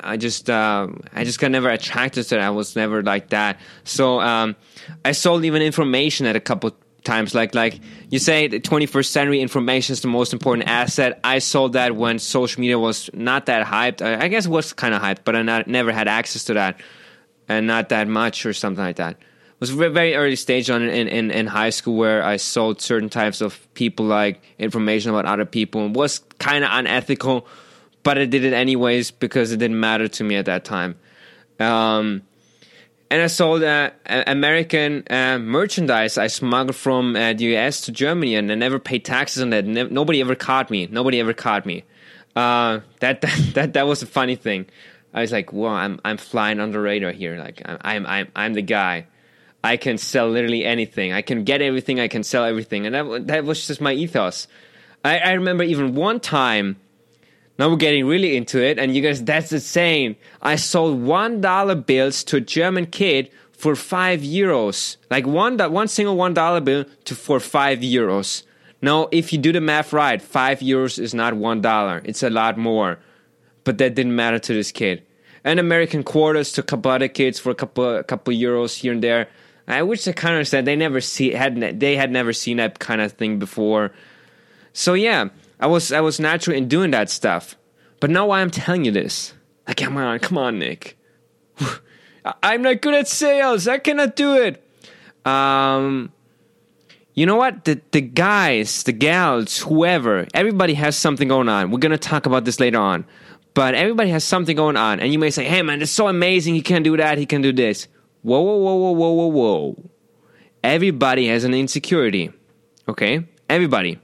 I 0.00 0.16
just 0.16 0.48
uh, 0.48 0.88
I 1.12 1.24
just 1.24 1.40
got 1.40 1.50
never 1.50 1.68
attracted 1.68 2.24
to 2.28 2.38
it. 2.38 2.40
I 2.40 2.50
was 2.50 2.76
never 2.76 3.02
like 3.02 3.30
that. 3.30 3.58
So 3.84 4.20
um, 4.20 4.56
I 5.04 5.12
sold 5.12 5.44
even 5.44 5.62
information 5.62 6.26
at 6.26 6.36
a 6.36 6.40
couple 6.40 6.76
times. 7.06 7.34
Like 7.34 7.54
like 7.54 7.80
you 8.10 8.18
say, 8.18 8.48
the 8.48 8.60
21st 8.60 9.06
century 9.06 9.40
information 9.40 9.94
is 9.94 10.02
the 10.02 10.08
most 10.08 10.32
important 10.34 10.68
asset. 10.68 11.18
I 11.24 11.38
sold 11.38 11.72
that 11.72 11.96
when 11.96 12.18
social 12.18 12.60
media 12.60 12.78
was 12.78 13.08
not 13.14 13.46
that 13.46 13.66
hyped. 13.66 14.02
I, 14.02 14.24
I 14.24 14.28
guess 14.28 14.44
it 14.44 14.50
was 14.50 14.74
kind 14.74 14.94
of 14.94 15.00
hyped, 15.00 15.20
but 15.24 15.34
I 15.34 15.42
not, 15.42 15.66
never 15.66 15.92
had 15.92 16.08
access 16.08 16.44
to 16.44 16.54
that, 16.54 16.80
and 17.48 17.66
not 17.66 17.88
that 17.88 18.08
much 18.08 18.44
or 18.44 18.52
something 18.52 18.84
like 18.84 18.96
that. 18.96 19.12
It 19.12 19.60
was 19.60 19.70
very 19.70 20.14
early 20.14 20.36
stage 20.36 20.68
on 20.68 20.82
in, 20.82 21.08
in, 21.08 21.30
in 21.30 21.46
high 21.46 21.70
school 21.70 21.96
where 21.96 22.22
I 22.22 22.36
sold 22.36 22.82
certain 22.82 23.08
types 23.08 23.40
of 23.40 23.66
people 23.72 24.04
like 24.04 24.42
information 24.58 25.10
about 25.10 25.24
other 25.24 25.46
people. 25.46 25.86
and 25.86 25.96
was 25.96 26.18
kind 26.38 26.62
of 26.62 26.68
unethical, 26.70 27.46
but 28.02 28.18
I 28.18 28.26
did 28.26 28.44
it 28.44 28.52
anyways 28.52 29.12
because 29.12 29.52
it 29.52 29.56
didn't 29.56 29.80
matter 29.80 30.08
to 30.08 30.24
me 30.24 30.36
at 30.36 30.44
that 30.44 30.66
time. 30.66 30.96
Um, 31.58 32.20
and 33.10 33.22
I 33.22 33.26
sold 33.28 33.62
uh, 33.62 33.90
American 34.06 35.04
uh, 35.08 35.38
merchandise 35.38 36.18
I 36.18 36.26
smuggled 36.26 36.76
from 36.76 37.14
uh, 37.14 37.32
the 37.32 37.56
US 37.56 37.82
to 37.82 37.92
Germany, 37.92 38.34
and 38.34 38.50
I 38.50 38.54
never 38.54 38.78
paid 38.78 39.04
taxes 39.04 39.42
on 39.42 39.50
that. 39.50 39.64
Ne- 39.64 39.88
nobody 39.88 40.20
ever 40.20 40.34
caught 40.34 40.70
me. 40.70 40.86
Nobody 40.90 41.20
ever 41.20 41.32
caught 41.32 41.66
me. 41.66 41.84
Uh, 42.34 42.80
that, 43.00 43.20
that 43.22 43.50
that 43.54 43.72
that 43.74 43.86
was 43.86 44.02
a 44.02 44.06
funny 44.06 44.36
thing. 44.36 44.66
I 45.14 45.20
was 45.20 45.32
like, 45.32 45.52
"Wow, 45.52 45.74
I'm 45.74 46.00
I'm 46.04 46.16
flying 46.16 46.60
under 46.60 46.80
radar 46.80 47.12
here. 47.12 47.36
Like 47.38 47.62
I'm 47.66 48.06
I'm 48.06 48.28
I'm 48.34 48.54
the 48.54 48.62
guy. 48.62 49.06
I 49.62 49.76
can 49.76 49.98
sell 49.98 50.28
literally 50.28 50.64
anything. 50.64 51.12
I 51.12 51.22
can 51.22 51.44
get 51.44 51.62
everything. 51.62 52.00
I 52.00 52.08
can 52.08 52.22
sell 52.22 52.44
everything." 52.44 52.86
And 52.86 52.94
that 52.94 53.26
that 53.28 53.44
was 53.44 53.66
just 53.66 53.80
my 53.80 53.92
ethos. 53.92 54.48
I, 55.04 55.18
I 55.18 55.32
remember 55.34 55.62
even 55.62 55.94
one 55.94 56.18
time 56.18 56.76
now 57.58 57.70
we're 57.70 57.76
getting 57.76 58.06
really 58.06 58.36
into 58.36 58.62
it, 58.62 58.78
and 58.78 58.94
you 58.94 59.02
guys, 59.02 59.22
that's 59.24 59.50
the 59.50 59.56
insane. 59.56 60.16
I 60.42 60.56
sold 60.56 61.02
one 61.02 61.40
dollar 61.40 61.74
bills 61.74 62.22
to 62.24 62.36
a 62.36 62.40
German 62.40 62.86
kid 62.86 63.30
for 63.52 63.74
five 63.74 64.20
euros, 64.20 64.96
like 65.10 65.26
one 65.26 65.58
one 65.58 65.88
single 65.88 66.16
one 66.16 66.34
dollar 66.34 66.60
bill 66.60 66.84
to 67.04 67.14
for 67.14 67.40
five 67.40 67.78
euros. 67.78 68.42
Now, 68.82 69.08
if 69.10 69.32
you 69.32 69.38
do 69.38 69.52
the 69.52 69.60
math 69.60 69.92
right, 69.92 70.20
five 70.20 70.60
euros 70.60 70.98
is 70.98 71.14
not 71.14 71.34
one 71.34 71.62
dollar; 71.62 72.02
it's 72.04 72.22
a 72.22 72.30
lot 72.30 72.58
more. 72.58 72.98
But 73.64 73.78
that 73.78 73.94
didn't 73.94 74.14
matter 74.14 74.38
to 74.38 74.52
this 74.52 74.70
kid. 74.70 75.02
And 75.42 75.58
American 75.58 76.04
quarters 76.04 76.52
to 76.52 76.64
a 76.74 77.08
kids 77.08 77.38
for 77.38 77.50
a 77.50 77.54
couple 77.54 77.96
a 77.96 78.04
couple 78.04 78.34
euros 78.34 78.78
here 78.78 78.92
and 78.92 79.02
there. 79.02 79.28
I 79.68 79.82
wish 79.82 80.06
I 80.06 80.12
kind 80.12 80.34
of 80.34 80.38
understand 80.38 80.66
they 80.66 80.76
never 80.76 81.00
see 81.00 81.32
had 81.32 81.80
they 81.80 81.96
had 81.96 82.10
never 82.12 82.32
seen 82.32 82.58
that 82.58 82.78
kind 82.78 83.00
of 83.00 83.12
thing 83.12 83.38
before. 83.38 83.92
So 84.72 84.94
yeah, 84.94 85.30
I 85.60 85.66
was 85.66 85.92
I 85.92 86.00
was 86.00 86.20
natural 86.20 86.56
in 86.56 86.68
doing 86.68 86.90
that 86.92 87.10
stuff. 87.10 87.56
But 88.00 88.10
now 88.10 88.26
why 88.26 88.40
I'm 88.40 88.50
telling 88.50 88.84
you 88.84 88.92
this? 88.92 89.32
Like, 89.66 89.78
come 89.78 89.96
on, 89.96 90.18
come 90.18 90.38
on, 90.38 90.58
Nick. 90.58 90.98
I'm 92.42 92.62
not 92.62 92.80
good 92.82 92.94
at 92.94 93.08
sales. 93.08 93.68
I 93.68 93.78
cannot 93.78 94.16
do 94.16 94.36
it. 94.36 94.62
Um, 95.24 96.12
you 97.14 97.24
know 97.24 97.36
what? 97.36 97.64
The 97.64 97.80
the 97.92 98.00
guys, 98.00 98.82
the 98.82 98.92
gals, 98.92 99.58
whoever, 99.58 100.26
everybody 100.34 100.74
has 100.74 100.96
something 100.96 101.28
going 101.28 101.48
on. 101.48 101.70
We're 101.70 101.78
gonna 101.78 101.98
talk 101.98 102.26
about 102.26 102.44
this 102.44 102.60
later 102.60 102.78
on. 102.78 103.06
But 103.54 103.74
everybody 103.74 104.10
has 104.10 104.22
something 104.22 104.54
going 104.54 104.76
on, 104.76 105.00
and 105.00 105.10
you 105.10 105.18
may 105.18 105.30
say, 105.30 105.44
"Hey, 105.44 105.62
man, 105.62 105.80
it's 105.80 105.90
so 105.90 106.08
amazing. 106.08 106.54
He 106.54 106.60
can 106.60 106.82
do 106.82 106.96
that. 106.98 107.16
He 107.16 107.24
can 107.24 107.40
do 107.40 107.52
this." 107.52 107.88
Whoa, 108.20 108.40
whoa, 108.40 108.56
whoa, 108.56 108.74
whoa, 108.74 108.90
whoa, 108.90 109.10
whoa, 109.12 109.26
whoa. 109.28 109.90
Everybody 110.62 111.28
has 111.28 111.44
an 111.44 111.54
insecurity. 111.54 112.32
Okay, 112.88 113.26
everybody, 113.48 113.98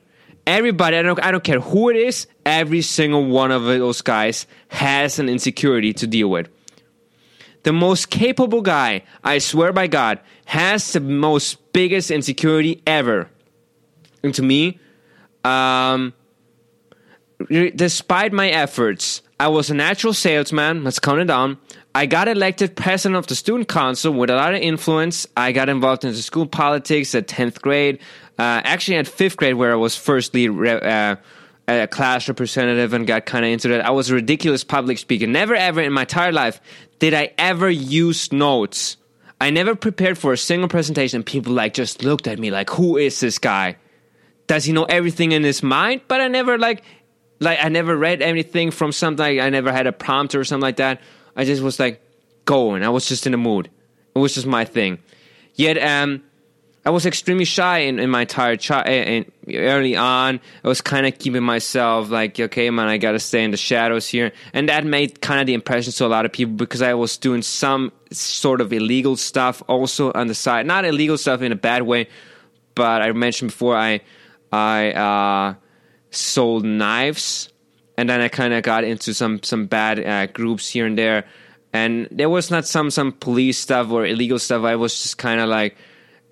everybody. 0.46 0.96
I 0.96 1.02
don't, 1.02 1.22
I 1.22 1.30
don't 1.30 1.44
care 1.44 1.61
who 1.61 1.90
it 1.90 1.96
is. 1.96 2.26
Every 2.44 2.82
single 2.82 3.25
one 3.26 3.50
of 3.50 3.64
those 3.64 4.02
guys 4.02 4.46
has 4.68 5.18
an 5.18 5.28
insecurity 5.28 5.92
to 5.94 6.06
deal 6.06 6.28
with 6.28 6.49
the 7.62 7.72
most 7.72 8.11
capable 8.11 8.61
guy, 8.61 9.02
I 9.22 9.38
swear 9.38 9.72
by 9.72 9.87
God, 9.87 10.20
has 10.46 10.92
the 10.92 11.00
most 11.00 11.72
biggest 11.72 12.11
insecurity 12.11 12.82
ever. 12.87 13.28
And 14.22 14.34
to 14.34 14.42
me, 14.42 14.80
um, 15.44 16.12
despite 17.49 18.32
my 18.32 18.49
efforts, 18.49 19.22
I 19.42 19.49
was 19.49 19.70
a 19.70 19.75
natural 19.75 20.12
salesman. 20.12 20.84
Let's 20.84 21.00
count 21.00 21.18
it 21.18 21.25
down. 21.25 21.58
I 21.96 22.06
got 22.06 22.28
elected 22.28 22.76
president 22.76 23.16
of 23.16 23.26
the 23.26 23.34
student 23.34 23.66
council 23.66 24.12
with 24.12 24.30
a 24.30 24.37
lot 24.37 24.54
of 24.54 24.61
influence. 24.61 25.26
I 25.37 25.50
got 25.50 25.68
involved 25.68 26.04
in 26.04 26.12
the 26.12 26.22
school 26.22 26.46
politics 26.46 27.12
at 27.16 27.26
10th 27.26 27.61
grade. 27.61 27.99
Uh, 28.38 28.62
actually, 28.62 28.99
at 28.99 29.08
fifth 29.08 29.37
grade, 29.37 29.54
where 29.54 29.72
I 29.72 29.75
was 29.75 29.96
first 29.96 30.32
lead 30.32 30.50
uh, 30.50 31.16
a 31.66 31.88
class 31.88 32.28
representative 32.28 32.92
and 32.92 33.04
got 33.04 33.26
kind 33.26 33.44
of 33.44 33.50
into 33.50 33.66
that. 33.66 33.84
I 33.84 33.90
was 33.90 34.11
a 34.11 34.14
ridiculous 34.14 34.62
public 34.62 34.99
speaker. 34.99 35.26
Never 35.26 35.56
ever 35.56 35.80
in 35.80 35.92
my 35.92 36.02
entire 36.02 36.30
life 36.30 36.61
did 37.00 37.12
I 37.12 37.32
ever 37.37 37.68
use 37.68 38.30
notes. 38.30 38.96
I 39.40 39.50
never 39.50 39.75
prepared 39.75 40.18
for 40.18 40.32
a 40.32 40.38
single 40.38 40.68
presentation. 40.68 41.25
People 41.25 41.52
like 41.52 41.75
just 41.75 42.04
looked 42.04 42.28
at 42.28 42.38
me 42.38 42.52
like, 42.52 42.70
"Who 42.70 42.96
is 42.96 43.18
this 43.18 43.40
guy? 43.40 43.75
Does 44.46 44.66
he 44.66 44.72
know 44.72 44.84
everything 44.84 45.32
in 45.32 45.42
his 45.42 45.64
mind?" 45.64 46.02
But 46.06 46.20
I 46.20 46.28
never 46.28 46.58
like, 46.58 46.84
like 47.42 47.58
I 47.62 47.68
never 47.68 47.96
read 47.96 48.22
anything 48.22 48.70
from 48.70 48.92
something. 48.92 49.40
I 49.40 49.50
never 49.50 49.72
had 49.72 49.87
a 49.87 49.92
prompt 49.92 50.34
or 50.34 50.44
something 50.44 50.62
like 50.62 50.76
that. 50.76 51.00
I 51.37 51.44
just 51.44 51.62
was 51.62 51.78
like 51.78 52.00
going. 52.44 52.82
I 52.82 52.88
was 52.88 53.06
just 53.06 53.26
in 53.26 53.32
the 53.32 53.38
mood. 53.38 53.70
It 54.14 54.18
was 54.18 54.34
just 54.34 54.46
my 54.46 54.64
thing. 54.64 54.99
Yet, 55.54 55.78
um, 55.78 56.22
I 56.84 56.90
was 56.90 57.06
extremely 57.06 57.44
shy 57.44 57.78
in, 57.78 58.00
in 58.00 58.11
my 58.11 58.22
entire 58.22 58.56
child. 58.56 58.87
And 58.88 59.30
early 59.49 59.94
on, 59.94 60.40
I 60.64 60.68
was 60.68 60.80
kind 60.80 61.06
of 61.06 61.16
keeping 61.18 61.42
myself 61.42 62.11
like, 62.11 62.38
okay, 62.40 62.70
man, 62.70 62.88
I 62.88 62.99
got 62.99 63.12
to 63.12 63.20
stay 63.20 63.44
in 63.44 63.52
the 63.52 63.56
shadows 63.56 64.08
here, 64.08 64.32
and 64.52 64.68
that 64.68 64.84
made 64.84 65.20
kind 65.20 65.40
of 65.40 65.46
the 65.46 65.54
impression 65.54 65.92
to 65.92 66.06
a 66.06 66.08
lot 66.08 66.25
of 66.25 66.32
people 66.32 66.54
because 66.54 66.82
I 66.82 66.94
was 66.94 67.16
doing 67.16 67.42
some 67.42 67.92
sort 68.11 68.61
of 68.61 68.72
illegal 68.72 69.16
stuff 69.16 69.62
also 69.68 70.12
on 70.12 70.26
the 70.26 70.34
side. 70.34 70.66
Not 70.66 70.84
illegal 70.84 71.16
stuff 71.18 71.40
in 71.40 71.52
a 71.52 71.56
bad 71.56 71.82
way, 71.82 72.08
but 72.75 73.00
I 73.00 73.12
mentioned 73.12 73.52
before 73.52 73.76
I 73.76 74.00
I 74.50 74.92
uh, 74.92 75.54
sold 76.12 76.64
knives, 76.64 77.52
and 77.97 78.09
then 78.09 78.21
I 78.21 78.28
kind 78.28 78.54
of 78.54 78.62
got 78.62 78.85
into 78.85 79.12
some 79.12 79.42
some 79.42 79.66
bad 79.66 79.99
uh, 79.99 80.26
groups 80.26 80.69
here 80.69 80.87
and 80.87 80.97
there, 80.97 81.25
and 81.73 82.09
there 82.11 82.31
was 82.31 82.50
not 82.50 82.66
some 82.66 82.90
some 82.90 83.12
police 83.12 83.59
stuff 83.59 83.90
or 83.90 84.07
illegal 84.07 84.38
stuff. 84.38 84.64
I 84.64 84.76
was 84.76 84.95
just 85.02 85.19
kind 85.19 85.40
of 85.40 85.49
like 85.49 85.76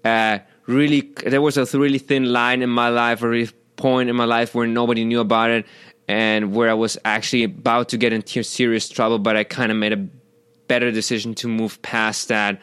uh, 0.05 0.39
really 0.67 1.13
there 1.27 1.43
was 1.43 1.57
a 1.57 1.79
really 1.79 1.99
thin 1.99 2.33
line 2.33 2.63
in 2.63 2.71
my 2.71 2.89
life, 2.89 3.23
a 3.23 3.29
really 3.29 3.51
point 3.77 4.09
in 4.11 4.17
my 4.17 4.27
life 4.27 4.55
where 4.55 4.67
nobody 4.67 5.05
knew 5.05 5.21
about 5.21 5.51
it, 5.51 5.67
and 6.07 6.55
where 6.55 6.71
I 6.71 6.75
was 6.75 6.97
actually 7.05 7.45
about 7.45 7.89
to 7.91 7.99
get 7.99 8.13
into 8.13 8.43
serious 8.43 8.89
trouble. 8.89 9.19
But 9.19 9.37
I 9.37 9.45
kind 9.45 9.73
of 9.73 9.79
made 9.79 9.93
a 9.93 10.09
better 10.69 10.93
decision 10.93 11.35
to 11.35 11.49
move 11.49 11.83
past 11.83 12.29
that. 12.29 12.61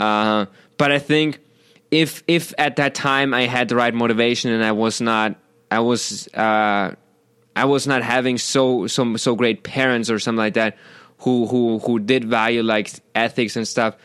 Uh, 0.00 0.46
but 0.76 0.90
I 0.90 0.98
think 0.98 1.40
if 1.90 2.22
if 2.26 2.52
at 2.58 2.76
that 2.76 2.94
time 2.94 3.34
I 3.34 3.42
had 3.42 3.68
the 3.68 3.76
right 3.76 3.94
motivation 3.94 4.50
and 4.50 4.64
I 4.64 4.72
was 4.72 5.00
not 5.00 5.36
I 5.70 5.80
was 5.80 6.28
uh, 6.34 6.94
I 7.56 7.64
was 7.64 7.86
not 7.86 8.02
having 8.02 8.38
so 8.38 8.86
so 8.86 9.16
so 9.16 9.34
great 9.34 9.62
parents 9.62 10.10
or 10.10 10.18
something 10.18 10.38
like 10.38 10.54
that 10.54 10.76
who 11.18 11.46
who 11.46 11.78
who 11.80 11.98
did 11.98 12.24
value 12.24 12.62
like 12.62 12.90
ethics 13.14 13.56
and 13.56 13.66
stuff 13.66 13.96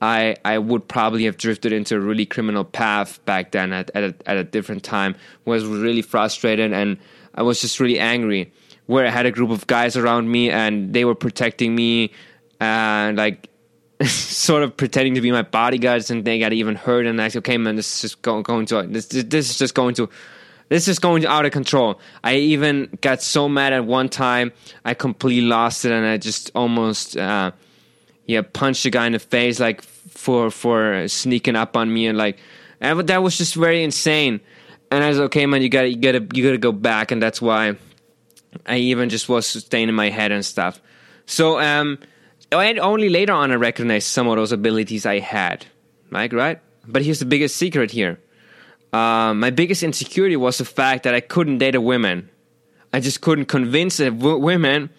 I 0.00 0.36
I 0.44 0.58
would 0.58 0.86
probably 0.86 1.24
have 1.24 1.36
drifted 1.36 1.72
into 1.72 1.96
a 1.96 2.00
really 2.00 2.26
criminal 2.26 2.64
path 2.64 3.24
back 3.24 3.52
then 3.52 3.72
at 3.72 3.90
at 3.94 4.04
a, 4.04 4.14
at 4.26 4.36
a 4.36 4.44
different 4.44 4.82
time. 4.82 5.16
Was 5.44 5.64
really 5.64 6.02
frustrated 6.02 6.72
and 6.72 6.98
I 7.34 7.42
was 7.42 7.60
just 7.60 7.80
really 7.80 7.98
angry. 7.98 8.52
Where 8.86 9.06
I 9.06 9.10
had 9.10 9.26
a 9.26 9.30
group 9.30 9.50
of 9.50 9.66
guys 9.66 9.96
around 9.96 10.30
me 10.30 10.50
and 10.50 10.94
they 10.94 11.04
were 11.04 11.14
protecting 11.14 11.74
me 11.74 12.12
and 12.60 13.18
like 13.18 13.50
sort 14.04 14.62
of 14.62 14.76
pretending 14.76 15.14
to 15.14 15.20
be 15.20 15.30
my 15.30 15.42
bodyguards 15.42 16.10
and 16.10 16.24
they 16.24 16.38
got 16.38 16.52
even 16.52 16.74
hurt 16.74 17.04
and 17.04 17.20
I 17.20 17.28
said, 17.28 17.40
okay 17.40 17.58
man, 17.58 17.76
this 17.76 17.96
is 17.96 18.00
just 18.02 18.22
going, 18.22 18.44
going 18.44 18.66
to 18.66 18.82
this 18.82 19.06
this 19.06 19.50
is 19.50 19.58
just 19.58 19.74
going 19.74 19.94
to 19.96 20.08
this 20.68 20.88
is 20.88 20.98
going 20.98 21.24
out 21.26 21.46
of 21.46 21.52
control. 21.52 22.00
I 22.22 22.36
even 22.36 22.98
got 23.00 23.22
so 23.22 23.48
mad 23.48 23.72
at 23.72 23.84
one 23.84 24.08
time 24.08 24.52
I 24.84 24.94
completely 24.94 25.48
lost 25.48 25.84
it 25.84 25.92
and 25.92 26.06
I 26.06 26.16
just 26.16 26.50
almost. 26.54 27.16
Uh, 27.16 27.52
yeah, 28.28 28.42
punched 28.42 28.84
a 28.84 28.90
guy 28.90 29.06
in 29.06 29.12
the 29.12 29.18
face 29.18 29.58
like 29.58 29.82
for 29.82 30.50
for 30.50 31.08
sneaking 31.08 31.56
up 31.56 31.76
on 31.76 31.92
me 31.92 32.06
and 32.06 32.16
like 32.16 32.38
and 32.80 33.00
that 33.08 33.22
was 33.22 33.36
just 33.36 33.54
very 33.54 33.82
insane. 33.82 34.40
And 34.90 35.02
I 35.02 35.08
was 35.08 35.18
like, 35.18 35.26
okay, 35.26 35.46
man. 35.46 35.62
You 35.62 35.68
gotta 35.68 35.88
you 35.88 35.96
gotta 35.96 36.26
you 36.34 36.44
gotta 36.44 36.58
go 36.58 36.72
back, 36.72 37.10
and 37.10 37.22
that's 37.22 37.42
why 37.42 37.76
I 38.66 38.76
even 38.76 39.08
just 39.08 39.28
was 39.28 39.46
staying 39.46 39.88
in 39.88 39.94
my 39.94 40.10
head 40.10 40.30
and 40.32 40.44
stuff. 40.44 40.80
So 41.26 41.58
um, 41.58 41.98
and 42.52 42.78
only 42.78 43.08
later 43.08 43.32
on 43.32 43.50
I 43.50 43.56
recognized 43.56 44.06
some 44.06 44.28
of 44.28 44.36
those 44.36 44.52
abilities 44.52 45.04
I 45.04 45.18
had, 45.18 45.66
like 46.10 46.32
right. 46.32 46.60
But 46.86 47.02
here's 47.02 47.18
the 47.18 47.26
biggest 47.26 47.56
secret 47.56 47.90
here. 47.90 48.20
Uh, 48.92 49.34
my 49.34 49.50
biggest 49.50 49.82
insecurity 49.82 50.36
was 50.36 50.58
the 50.58 50.64
fact 50.64 51.02
that 51.04 51.14
I 51.14 51.20
couldn't 51.20 51.58
date 51.58 51.74
a 51.74 51.80
woman. 51.80 52.30
I 52.92 53.00
just 53.00 53.20
couldn't 53.20 53.46
convince 53.46 53.98
the 53.98 54.10
w- 54.10 54.38
women 54.38 54.90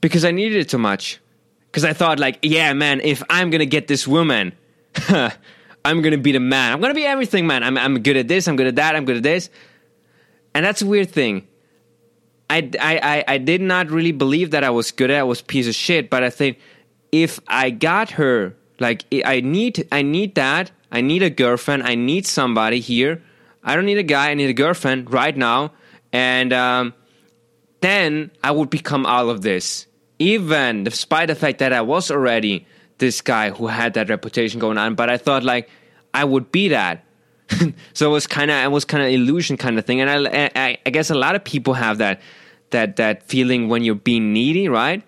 because 0.00 0.24
I 0.24 0.32
needed 0.32 0.58
it 0.58 0.68
too 0.68 0.78
much 0.78 1.20
because 1.66 1.84
I 1.84 1.92
thought 1.92 2.18
like, 2.18 2.38
yeah, 2.42 2.72
man, 2.72 3.00
if 3.00 3.22
I'm 3.30 3.50
gonna 3.50 3.66
get 3.66 3.86
this 3.86 4.06
woman, 4.06 4.52
I'm 5.08 6.02
gonna 6.02 6.18
be 6.18 6.32
the 6.32 6.40
man. 6.40 6.72
I'm 6.72 6.80
gonna 6.80 6.94
be 6.94 7.06
everything, 7.06 7.46
man. 7.46 7.62
I'm 7.62 7.78
I'm 7.78 8.02
good 8.02 8.16
at 8.16 8.26
this. 8.26 8.48
I'm 8.48 8.56
good 8.56 8.66
at 8.66 8.76
that. 8.76 8.96
I'm 8.96 9.04
good 9.04 9.18
at 9.18 9.22
this. 9.22 9.48
And 10.54 10.64
that's 10.64 10.82
a 10.82 10.86
weird 10.86 11.10
thing. 11.10 11.46
I, 12.50 12.70
I, 12.78 13.24
I 13.26 13.38
did 13.38 13.62
not 13.62 13.90
really 13.90 14.12
believe 14.12 14.50
that 14.50 14.62
I 14.62 14.68
was 14.68 14.90
good 14.90 15.10
at. 15.10 15.20
I 15.20 15.22
was 15.22 15.40
piece 15.40 15.66
of 15.66 15.74
shit. 15.74 16.10
But 16.10 16.22
I 16.22 16.28
think 16.28 16.58
if 17.10 17.40
I 17.46 17.70
got 17.70 18.10
her, 18.10 18.54
like 18.78 19.04
I 19.24 19.40
need 19.40 19.88
I 19.90 20.02
need 20.02 20.34
that. 20.34 20.70
I 20.92 21.00
need 21.00 21.24
a 21.24 21.30
girlfriend. 21.30 21.82
I 21.82 21.96
need 21.96 22.26
somebody 22.26 22.78
here. 22.78 23.20
I 23.64 23.74
don't 23.74 23.86
need 23.86 23.98
a 23.98 24.04
guy. 24.04 24.30
I 24.30 24.34
need 24.34 24.50
a 24.50 24.54
girlfriend 24.54 25.12
right 25.12 25.36
now. 25.36 25.72
And 26.12 26.52
um, 26.52 26.94
then 27.80 28.30
I 28.44 28.52
would 28.52 28.70
become 28.70 29.06
all 29.06 29.28
of 29.28 29.42
this 29.42 29.88
even 30.22 30.84
despite 30.84 31.26
the 31.26 31.34
fact 31.34 31.58
that 31.58 31.72
I 31.72 31.80
was 31.80 32.10
already 32.10 32.66
this 32.98 33.20
guy 33.20 33.50
who 33.50 33.66
had 33.66 33.94
that 33.94 34.08
reputation 34.08 34.60
going 34.60 34.78
on, 34.78 34.94
but 34.94 35.10
I 35.10 35.16
thought 35.16 35.42
like 35.42 35.68
I 36.14 36.24
would 36.24 36.52
be 36.52 36.68
that. 36.68 37.04
so 37.92 38.08
it 38.08 38.12
was 38.12 38.26
kind 38.26 38.50
of 38.50 38.64
it 38.64 38.70
was 38.70 38.84
kind 38.84 39.02
of 39.02 39.10
illusion 39.10 39.56
kind 39.56 39.78
of 39.78 39.84
thing, 39.84 40.00
and 40.00 40.08
I, 40.08 40.50
I, 40.54 40.78
I 40.86 40.90
guess 40.90 41.10
a 41.10 41.14
lot 41.14 41.34
of 41.34 41.42
people 41.42 41.74
have 41.74 41.98
that 41.98 42.20
that 42.70 42.96
that 42.96 43.24
feeling 43.24 43.68
when 43.68 43.82
you're 43.82 43.96
being 43.96 44.32
needy, 44.32 44.68
right? 44.68 45.02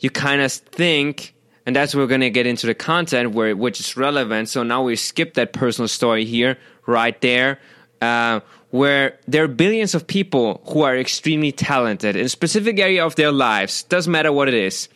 You 0.00 0.10
kind 0.10 0.42
of 0.42 0.52
think, 0.52 1.33
and 1.66 1.74
that's 1.74 1.94
where 1.94 2.04
we're 2.04 2.10
gonna 2.10 2.30
get 2.30 2.46
into 2.46 2.66
the 2.66 2.74
content 2.74 3.32
where 3.32 3.56
which 3.56 3.80
is 3.80 3.96
relevant. 3.96 4.48
So 4.48 4.62
now 4.62 4.82
we 4.82 4.96
skip 4.96 5.34
that 5.34 5.52
personal 5.52 5.88
story 5.88 6.24
here, 6.24 6.58
right 6.86 7.18
there. 7.20 7.60
Uh, 8.02 8.40
where 8.74 9.20
there 9.28 9.44
are 9.44 9.48
billions 9.48 9.94
of 9.94 10.04
people 10.04 10.60
who 10.66 10.82
are 10.82 10.96
extremely 10.96 11.52
talented 11.52 12.16
in 12.16 12.26
a 12.26 12.28
specific 12.28 12.76
area 12.80 13.06
of 13.06 13.14
their 13.14 13.30
lives, 13.30 13.84
doesn't 13.84 14.10
matter 14.10 14.32
what 14.32 14.48
it 14.48 14.54
is. 14.54 14.88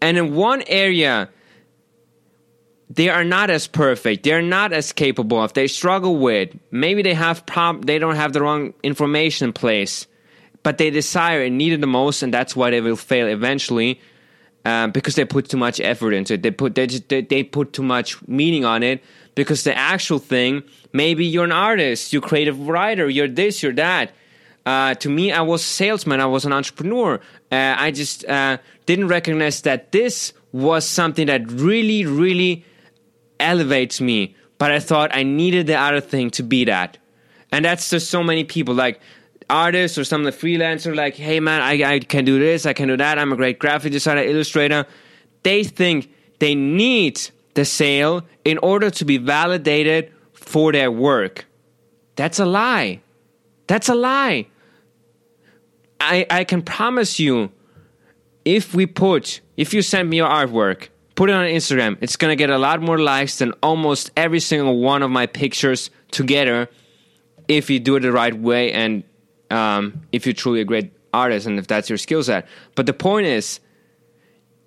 And 0.00 0.16
in 0.16 0.36
one 0.36 0.62
area, 0.68 1.28
they 2.88 3.08
are 3.08 3.24
not 3.24 3.50
as 3.50 3.66
perfect, 3.66 4.22
they're 4.22 4.42
not 4.42 4.72
as 4.72 4.92
capable 4.92 5.42
of, 5.42 5.52
they 5.54 5.66
struggle 5.66 6.18
with, 6.18 6.50
maybe 6.70 7.02
they 7.02 7.14
have 7.14 7.44
prob- 7.46 7.84
they 7.84 7.98
don't 7.98 8.14
have 8.14 8.32
the 8.32 8.40
wrong 8.40 8.74
information 8.84 9.48
in 9.48 9.52
place, 9.52 10.06
but 10.62 10.78
they 10.78 10.90
desire 10.90 11.42
and 11.42 11.58
need 11.58 11.72
it 11.72 11.80
the 11.80 11.88
most, 11.88 12.22
and 12.22 12.32
that's 12.32 12.54
why 12.54 12.70
they 12.70 12.80
will 12.80 12.94
fail 12.94 13.26
eventually. 13.26 14.00
Um, 14.66 14.90
because 14.90 15.14
they 15.14 15.24
put 15.24 15.48
too 15.48 15.56
much 15.56 15.78
effort 15.80 16.12
into 16.12 16.34
it, 16.34 16.42
they 16.42 16.50
put 16.50 16.74
they, 16.74 16.88
just, 16.88 17.08
they, 17.08 17.22
they 17.22 17.44
put 17.44 17.72
too 17.72 17.84
much 17.84 18.18
meaning 18.26 18.64
on 18.64 18.82
it, 18.82 19.00
because 19.36 19.62
the 19.62 19.72
actual 19.78 20.18
thing, 20.18 20.64
maybe 20.92 21.24
you're 21.24 21.44
an 21.44 21.52
artist, 21.52 22.12
you're 22.12 22.24
a 22.24 22.28
creative 22.28 22.66
writer, 22.66 23.08
you're 23.08 23.28
this, 23.28 23.62
you're 23.62 23.74
that. 23.74 24.10
Uh, 24.64 24.94
to 24.94 25.08
me, 25.08 25.30
I 25.30 25.42
was 25.42 25.60
a 25.60 25.64
salesman, 25.64 26.20
I 26.20 26.26
was 26.26 26.44
an 26.44 26.52
entrepreneur. 26.52 27.20
Uh, 27.52 27.74
I 27.78 27.92
just 27.92 28.24
uh, 28.24 28.58
didn't 28.86 29.06
recognize 29.06 29.62
that 29.62 29.92
this 29.92 30.32
was 30.50 30.84
something 30.84 31.28
that 31.28 31.48
really, 31.48 32.04
really 32.04 32.64
elevates 33.38 34.00
me. 34.00 34.34
But 34.58 34.72
I 34.72 34.80
thought 34.80 35.14
I 35.14 35.22
needed 35.22 35.68
the 35.68 35.76
other 35.76 36.00
thing 36.00 36.30
to 36.30 36.42
be 36.42 36.64
that. 36.64 36.98
And 37.52 37.64
that's 37.64 37.88
just 37.88 38.10
so 38.10 38.24
many 38.24 38.42
people. 38.42 38.74
Like, 38.74 38.98
artists 39.48 39.96
or 39.98 40.04
some 40.04 40.26
of 40.26 40.32
the 40.32 40.46
freelancers 40.46 40.94
like, 40.96 41.14
hey 41.14 41.40
man, 41.40 41.60
I, 41.60 41.94
I 41.94 41.98
can 42.00 42.24
do 42.24 42.38
this, 42.38 42.66
I 42.66 42.72
can 42.72 42.88
do 42.88 42.96
that, 42.96 43.18
I'm 43.18 43.32
a 43.32 43.36
great 43.36 43.58
graphic 43.58 43.92
designer, 43.92 44.22
illustrator. 44.22 44.86
They 45.42 45.64
think 45.64 46.12
they 46.38 46.54
need 46.54 47.20
the 47.54 47.64
sale 47.64 48.24
in 48.44 48.58
order 48.58 48.90
to 48.90 49.04
be 49.04 49.18
validated 49.18 50.12
for 50.32 50.72
their 50.72 50.90
work. 50.90 51.46
That's 52.16 52.38
a 52.38 52.46
lie. 52.46 53.00
That's 53.66 53.88
a 53.88 53.94
lie. 53.94 54.46
I, 56.00 56.26
I 56.30 56.44
can 56.44 56.62
promise 56.62 57.18
you, 57.18 57.50
if 58.44 58.74
we 58.74 58.86
put, 58.86 59.40
if 59.56 59.72
you 59.74 59.82
send 59.82 60.10
me 60.10 60.18
your 60.18 60.28
artwork, 60.28 60.88
put 61.14 61.30
it 61.30 61.32
on 61.32 61.46
Instagram, 61.46 61.96
it's 62.00 62.16
gonna 62.16 62.36
get 62.36 62.50
a 62.50 62.58
lot 62.58 62.80
more 62.82 62.98
likes 62.98 63.38
than 63.38 63.52
almost 63.62 64.10
every 64.16 64.40
single 64.40 64.78
one 64.78 65.02
of 65.02 65.10
my 65.10 65.26
pictures 65.26 65.90
together 66.10 66.68
if 67.48 67.70
you 67.70 67.80
do 67.80 67.96
it 67.96 68.00
the 68.00 68.12
right 68.12 68.38
way 68.38 68.72
and 68.72 69.02
um, 69.50 70.02
if 70.12 70.26
you're 70.26 70.32
truly 70.32 70.60
a 70.60 70.64
great 70.64 70.92
artist 71.12 71.46
and 71.46 71.58
if 71.58 71.66
that's 71.66 71.88
your 71.88 71.98
skill 71.98 72.22
set. 72.22 72.46
But 72.74 72.86
the 72.86 72.92
point 72.92 73.26
is, 73.26 73.60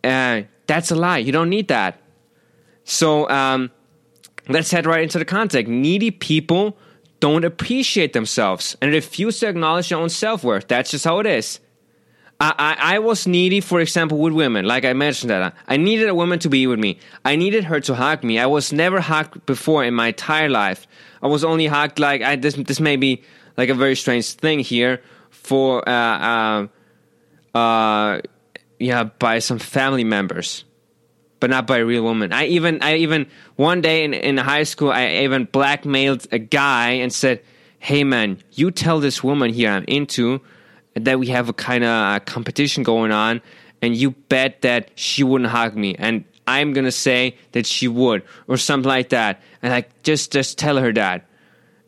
uh, 0.04 0.44
that's 0.68 0.92
a 0.92 0.96
lie. 0.96 1.18
You 1.20 1.32
don't 1.32 1.50
need 1.50 1.68
that. 1.68 2.02
So 2.84 3.30
um, 3.30 3.72
let's 4.48 4.72
head 4.72 4.86
right 4.86 5.04
into 5.04 5.20
the 5.20 5.26
context. 5.26 5.70
Needy 5.70 6.12
people 6.12 6.78
don't 7.20 7.44
appreciate 7.44 8.14
themselves 8.14 8.78
and 8.82 8.92
refuse 8.92 9.40
to 9.40 9.48
acknowledge 9.48 9.90
their 9.90 9.98
own 9.98 10.10
self 10.10 10.44
worth. 10.44 10.68
That's 10.68 10.92
just 10.92 11.06
how 11.06 11.20
it 11.20 11.26
is. 11.26 11.60
I, 12.40 12.54
I, 12.58 12.96
I, 12.96 13.00
was 13.00 13.28
needy, 13.28 13.60
for 13.60 13.82
example, 13.82 14.18
with 14.18 14.32
women. 14.32 14.66
Like 14.66 14.86
I 14.86 14.94
mentioned 14.94 15.30
that 15.30 15.54
I 15.68 15.76
needed 15.76 16.08
a 16.08 16.16
woman 16.16 16.40
to 16.40 16.50
be 16.50 16.68
with 16.68 16.80
me. 16.80 16.98
I 17.26 17.36
needed 17.36 17.66
her 17.66 17.82
to 17.82 17.96
hug 17.96 18.24
me. 18.24 18.40
I 18.40 18.46
was 18.46 18.72
never 18.72 19.02
hugged 19.02 19.46
before 19.46 19.84
in 19.84 19.94
my 19.94 20.08
entire 20.08 20.48
life. 20.48 20.88
I 21.22 21.28
was 21.28 21.44
only 21.44 21.68
hugged 21.68 22.00
like 22.00 22.22
I, 22.22 22.38
this. 22.38 22.56
This 22.56 22.80
may 22.80 22.96
be 22.96 23.24
like 23.60 23.68
a 23.68 23.74
very 23.76 23.96
strange 23.96 24.32
thing 24.32 24.60
here 24.60 25.02
for 25.30 25.88
uh, 25.88 26.68
uh, 27.54 27.58
uh, 27.58 28.22
yeah 28.80 29.04
by 29.04 29.40
some 29.40 29.60
family 29.60 30.06
members 30.06 30.64
but 31.40 31.50
not 31.50 31.66
by 31.68 31.78
a 31.78 31.86
real 31.86 32.04
woman. 32.04 32.34
I 32.34 32.48
even 32.48 32.82
I 32.82 32.96
even 32.98 33.28
one 33.56 33.82
day 33.82 34.04
in, 34.04 34.14
in 34.14 34.38
high 34.38 34.64
school 34.64 34.92
I 34.92 35.24
even 35.24 35.46
blackmailed 35.46 36.28
a 36.32 36.40
guy 36.40 36.92
and 36.92 37.14
said, 37.14 37.42
"Hey 37.80 38.04
man, 38.04 38.40
you 38.52 38.72
tell 38.72 39.00
this 39.00 39.24
woman 39.24 39.54
here 39.54 39.72
I'm 39.72 39.86
into 39.88 40.42
that 40.96 41.20
we 41.20 41.28
have 41.28 41.48
a 41.48 41.54
kind 41.54 41.84
of 41.84 41.90
uh, 41.90 42.20
competition 42.20 42.84
going 42.84 43.12
on, 43.12 43.42
and 43.82 43.96
you 43.96 44.12
bet 44.12 44.62
that 44.64 44.92
she 44.96 45.24
wouldn't 45.24 45.50
hug 45.50 45.76
me, 45.76 45.96
and 45.98 46.26
I'm 46.46 46.74
gonna 46.74 46.92
say 46.92 47.38
that 47.54 47.66
she 47.66 47.88
would, 47.88 48.24
or 48.48 48.58
something 48.58 48.90
like 48.90 49.10
that, 49.10 49.42
and 49.62 49.72
like 49.72 50.04
just 50.04 50.32
just 50.32 50.58
tell 50.58 50.78
her 50.78 50.92
that." 50.94 51.29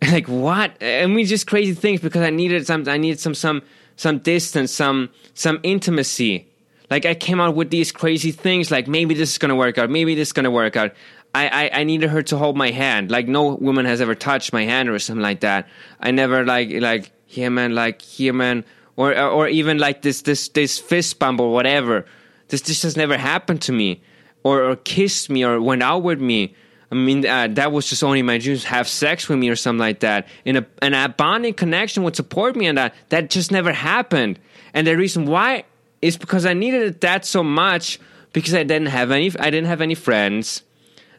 like 0.11 0.27
what? 0.27 0.81
I 0.81 1.05
mean, 1.05 1.25
just 1.25 1.47
crazy 1.47 1.73
things 1.73 2.01
because 2.01 2.21
I 2.21 2.29
needed 2.29 2.65
some. 2.65 2.87
I 2.87 2.97
needed 2.97 3.19
some 3.19 3.35
some 3.35 3.61
some 3.95 4.19
distance, 4.19 4.71
some 4.71 5.09
some 5.33 5.59
intimacy 5.63 6.47
like 6.91 7.05
I 7.05 7.15
came 7.15 7.39
out 7.39 7.55
with 7.55 7.69
these 7.69 7.91
crazy 7.93 8.31
things, 8.31 8.69
like 8.69 8.85
maybe 8.85 9.15
this 9.15 9.31
is 9.31 9.37
gonna 9.37 9.55
work 9.55 9.77
out, 9.77 9.89
maybe 9.89 10.13
this 10.13 10.27
is 10.27 10.33
gonna 10.33 10.51
work 10.51 10.75
out. 10.75 10.93
I, 11.33 11.47
I, 11.47 11.79
I 11.79 11.83
needed 11.85 12.09
her 12.09 12.21
to 12.23 12.37
hold 12.37 12.57
my 12.57 12.69
hand. 12.69 13.09
Like 13.09 13.29
no 13.29 13.55
woman 13.55 13.85
has 13.85 14.01
ever 14.01 14.13
touched 14.13 14.51
my 14.51 14.65
hand 14.65 14.89
or 14.89 14.99
something 14.99 15.23
like 15.23 15.39
that. 15.39 15.69
I 16.01 16.11
never 16.11 16.45
like 16.45 16.69
like 16.69 17.09
here 17.25 17.49
man, 17.49 17.73
like 17.73 18.01
here 18.01 18.33
man, 18.33 18.65
or 18.97 19.17
or 19.17 19.47
even 19.47 19.77
like 19.77 20.01
this 20.01 20.23
this 20.23 20.49
this 20.49 20.77
fist 20.77 21.17
bump 21.17 21.39
or 21.39 21.53
whatever. 21.53 22.05
This 22.49 22.61
this 22.61 22.83
has 22.83 22.97
never 22.97 23.17
happened 23.17 23.61
to 23.61 23.71
me, 23.71 24.01
or 24.43 24.61
or 24.61 24.75
kissed 24.75 25.29
me 25.29 25.45
or 25.45 25.61
went 25.61 25.81
out 25.81 26.03
with 26.03 26.19
me. 26.19 26.53
I 26.91 26.95
mean, 26.95 27.25
uh, 27.25 27.47
that 27.51 27.71
was 27.71 27.89
just 27.89 28.03
only 28.03 28.21
my 28.21 28.37
dreams. 28.37 28.65
Have 28.65 28.87
sex 28.87 29.29
with 29.29 29.39
me 29.39 29.49
or 29.49 29.55
something 29.55 29.79
like 29.79 30.01
that. 30.01 30.27
In 30.43 30.57
a, 30.57 30.65
and 30.81 30.93
a 30.93 31.07
bonding 31.07 31.53
connection 31.53 32.03
would 32.03 32.17
support 32.17 32.55
me, 32.55 32.67
and 32.67 32.77
that 32.77 32.93
that 33.09 33.29
just 33.29 33.51
never 33.51 33.71
happened. 33.71 34.39
And 34.73 34.85
the 34.85 34.97
reason 34.97 35.25
why 35.25 35.63
is 36.01 36.17
because 36.17 36.45
I 36.45 36.53
needed 36.53 36.99
that 37.01 37.25
so 37.25 37.43
much 37.43 37.99
because 38.33 38.53
I 38.53 38.63
didn't 38.63 38.87
have 38.87 39.11
any 39.11 39.31
I 39.39 39.49
didn't 39.49 39.67
have 39.67 39.81
any 39.81 39.95
friends, 39.95 40.63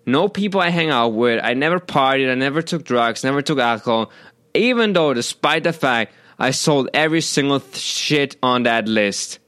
no 0.05 0.29
people 0.29 0.61
I 0.61 0.69
hang 0.69 0.91
out 0.91 1.15
with. 1.15 1.41
I 1.43 1.55
never 1.55 1.81
partied, 1.81 2.31
I 2.31 2.35
never 2.35 2.61
took 2.61 2.85
drugs, 2.85 3.25
never 3.25 3.41
took 3.41 3.59
alcohol. 3.59 4.11
Even 4.55 4.93
though, 4.93 5.15
despite 5.15 5.65
the 5.65 5.73
fact 5.73 6.13
I 6.39 6.51
sold 6.51 6.91
every 6.93 7.23
single 7.23 7.61
th- 7.61 7.77
shit 7.77 8.37
on 8.43 8.65
that 8.65 8.89
list, 8.89 9.39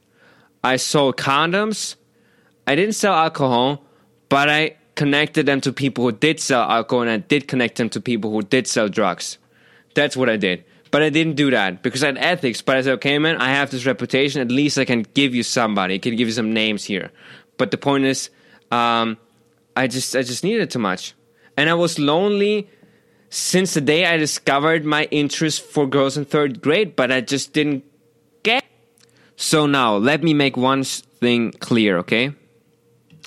I 0.63 0.77
sold 0.77 1.17
condoms. 1.17 1.95
I 2.65 2.73
didn't 2.73 2.95
sell 2.95 3.13
alcohol, 3.13 3.85
but 4.27 4.49
I 4.49 4.77
connected 4.95 5.45
them 5.45 5.61
to 5.61 5.73
people 5.73 6.03
who 6.05 6.11
did 6.11 6.39
sell 6.39 6.69
alcohol, 6.69 7.01
and 7.01 7.11
I 7.11 7.17
did 7.17 7.47
connect 7.47 7.77
them 7.77 7.89
to 7.89 8.01
people 8.01 8.31
who 8.31 8.41
did 8.41 8.67
sell 8.67 8.89
drugs. 8.89 9.37
That's 9.93 10.17
what 10.17 10.29
I 10.29 10.37
did. 10.37 10.63
But 10.91 11.03
I 11.03 11.09
didn't 11.09 11.35
do 11.35 11.51
that 11.51 11.83
because 11.83 12.03
I 12.03 12.07
had 12.07 12.17
ethics. 12.17 12.61
But 12.61 12.77
I 12.77 12.81
said, 12.81 12.93
okay, 12.93 13.19
man, 13.19 13.37
I 13.37 13.49
have 13.49 13.69
this 13.69 13.85
reputation. 13.85 14.41
At 14.41 14.49
least 14.49 14.77
I 14.77 14.85
can 14.85 15.01
give 15.13 15.35
you 15.35 15.43
somebody. 15.43 15.95
I 15.95 15.97
can 15.97 16.15
give 16.15 16.27
you 16.27 16.33
some 16.33 16.53
names 16.53 16.85
here. 16.85 17.11
But 17.57 17.71
the 17.71 17.77
point 17.77 18.05
is, 18.05 18.29
um, 18.71 19.17
I 19.75 19.87
just 19.87 20.15
I 20.15 20.21
just 20.21 20.43
needed 20.43 20.71
too 20.71 20.79
much, 20.79 21.13
and 21.57 21.69
I 21.69 21.73
was 21.73 21.99
lonely 21.99 22.69
since 23.29 23.73
the 23.73 23.81
day 23.81 24.05
I 24.05 24.15
discovered 24.15 24.85
my 24.85 25.05
interest 25.11 25.63
for 25.63 25.85
girls 25.85 26.15
in 26.15 26.23
third 26.23 26.61
grade. 26.61 26.95
But 26.95 27.11
I 27.11 27.19
just 27.21 27.51
didn't 27.51 27.83
get. 28.43 28.63
So 29.35 29.65
now 29.65 29.97
let 29.97 30.23
me 30.23 30.33
make 30.33 30.55
one 30.55 30.83
thing 30.83 31.51
clear, 31.51 31.97
okay? 31.99 32.31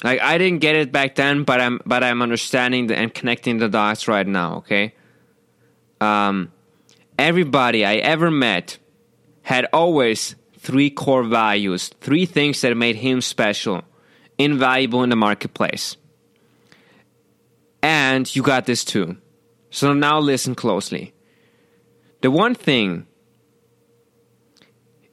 Like 0.02 0.20
I 0.20 0.38
didn't 0.38 0.61
get 0.61 0.76
it 0.76 0.92
back 0.92 1.16
then, 1.16 1.44
but 1.44 1.61
I'm 1.61 1.80
but 1.84 2.04
I'm 2.04 2.22
understanding 2.22 2.87
the, 2.87 2.96
and 2.96 3.12
connecting 3.12 3.58
the 3.58 3.68
dots 3.68 4.06
right 4.06 4.26
now, 4.26 4.56
okay? 4.58 4.94
Um 6.00 6.52
everybody 7.18 7.84
I 7.84 7.96
ever 7.96 8.30
met 8.30 8.78
had 9.42 9.66
always 9.72 10.37
three 10.58 10.90
core 10.90 11.24
values, 11.24 11.88
three 12.00 12.26
things 12.26 12.61
that 12.61 12.76
made 12.76 12.96
him 12.96 13.20
special, 13.20 13.82
invaluable 14.37 15.02
in 15.02 15.11
the 15.11 15.16
marketplace. 15.16 15.96
And 17.82 18.34
you 18.34 18.42
got 18.42 18.66
this 18.66 18.84
too. 18.84 19.16
So 19.70 19.92
now 19.94 20.18
listen 20.20 20.54
closely. 20.54 21.14
The 22.20 22.30
one 22.30 22.54
thing 22.54 23.06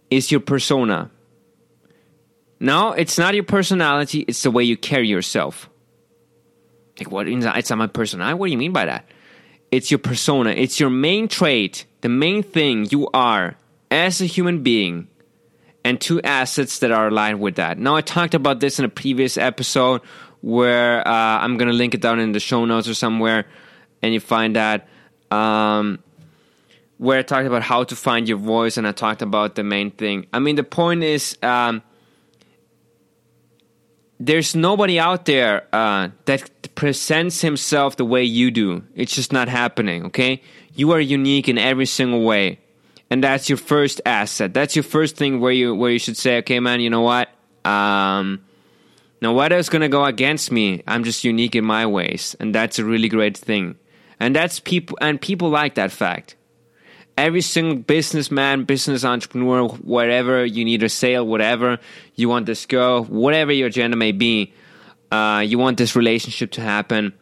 is 0.09 0.31
your 0.31 0.41
persona. 0.41 1.11
No, 2.59 2.93
it's 2.93 3.17
not 3.17 3.35
your 3.35 3.43
personality, 3.43 4.25
it's 4.27 4.43
the 4.43 4.51
way 4.51 4.63
you 4.63 4.77
carry 4.77 5.07
yourself. 5.07 5.69
Like, 6.97 7.11
what? 7.11 7.27
It's 7.27 7.69
not 7.69 7.77
my 7.77 7.87
personality? 7.87 8.35
What 8.35 8.47
do 8.47 8.51
you 8.51 8.57
mean 8.57 8.71
by 8.71 8.85
that? 8.85 9.09
It's 9.71 9.91
your 9.91 9.97
persona, 9.97 10.51
it's 10.51 10.79
your 10.79 10.89
main 10.89 11.27
trait 11.27 11.85
the 12.05 12.09
main 12.09 12.43
thing 12.43 12.85
you 12.91 13.09
are 13.15 13.55
as 13.89 14.21
a 14.21 14.27
human 14.27 14.61
being 14.61 15.07
and 15.83 15.99
two 15.99 16.21
assets 16.21 16.77
that 16.79 16.91
are 16.91 17.07
aligned 17.07 17.39
with 17.39 17.55
that. 17.55 17.79
Now, 17.79 17.95
I 17.95 18.01
talked 18.01 18.35
about 18.35 18.59
this 18.59 18.77
in 18.77 18.85
a 18.85 18.89
previous 18.89 19.37
episode 19.37 20.01
where 20.41 20.99
uh, 21.07 21.11
I'm 21.11 21.57
going 21.57 21.67
to 21.67 21.73
link 21.73 21.95
it 21.95 22.01
down 22.01 22.19
in 22.19 22.31
the 22.31 22.39
show 22.39 22.63
notes 22.63 22.87
or 22.87 22.93
somewhere, 22.93 23.47
and 24.03 24.13
you 24.13 24.19
find 24.19 24.55
that. 24.55 24.87
Um, 25.31 25.97
where 26.97 27.17
I 27.17 27.23
talked 27.23 27.47
about 27.47 27.63
how 27.63 27.83
to 27.85 27.95
find 27.95 28.29
your 28.29 28.37
voice, 28.37 28.77
and 28.77 28.87
I 28.87 28.91
talked 28.91 29.23
about 29.23 29.55
the 29.55 29.63
main 29.63 29.89
thing. 29.89 30.27
I 30.31 30.37
mean, 30.37 30.57
the 30.57 30.63
point 30.63 31.01
is, 31.01 31.39
um, 31.41 31.81
there's 34.19 34.55
nobody 34.55 34.99
out 34.99 35.25
there 35.25 35.67
uh, 35.73 36.09
that 36.25 36.49
presents 36.75 37.41
himself 37.41 37.97
the 37.97 38.05
way 38.05 38.23
you 38.23 38.51
do. 38.51 38.83
It's 38.95 39.13
just 39.13 39.33
not 39.33 39.47
happening, 39.47 40.05
okay? 40.07 40.41
You 40.73 40.91
are 40.91 40.99
unique 40.99 41.49
in 41.49 41.57
every 41.57 41.85
single 41.85 42.23
way. 42.23 42.59
And 43.09 43.23
that's 43.23 43.49
your 43.49 43.57
first 43.57 44.01
asset. 44.05 44.53
That's 44.53 44.75
your 44.75 44.83
first 44.83 45.15
thing 45.15 45.39
where 45.39 45.51
you 45.51 45.75
where 45.75 45.91
you 45.91 45.99
should 45.99 46.17
say, 46.17 46.37
okay, 46.39 46.59
man, 46.59 46.79
you 46.79 46.89
know 46.89 47.01
what? 47.01 47.29
Um, 47.63 48.43
no 49.21 49.35
matter 49.35 49.57
is 49.57 49.69
gonna 49.69 49.89
go 49.89 50.05
against 50.05 50.51
me, 50.51 50.81
I'm 50.87 51.03
just 51.03 51.23
unique 51.23 51.55
in 51.55 51.65
my 51.65 51.85
ways, 51.85 52.35
and 52.39 52.53
that's 52.53 52.79
a 52.79 52.85
really 52.85 53.07
great 53.07 53.37
thing. 53.37 53.75
And 54.19 54.35
that's 54.35 54.59
people, 54.59 54.97
and 55.01 55.21
people 55.21 55.49
like 55.49 55.75
that 55.75 55.91
fact. 55.91 56.35
Every 57.17 57.41
single 57.41 57.77
businessman, 57.77 58.65
business 58.65 59.05
entrepreneur, 59.05 59.69
whatever 59.69 60.45
you 60.45 60.65
need 60.65 60.83
a 60.83 60.89
sale, 60.89 61.25
whatever 61.25 61.79
you 62.15 62.27
want 62.27 62.45
this 62.45 62.65
girl, 62.65 63.05
whatever 63.05 63.53
your 63.53 63.67
agenda 63.67 63.95
may 63.95 64.11
be, 64.11 64.53
uh, 65.11 65.43
you 65.45 65.57
want 65.57 65.77
this 65.77 65.95
relationship 65.95 66.51
to 66.51 66.61
happen 66.61 67.13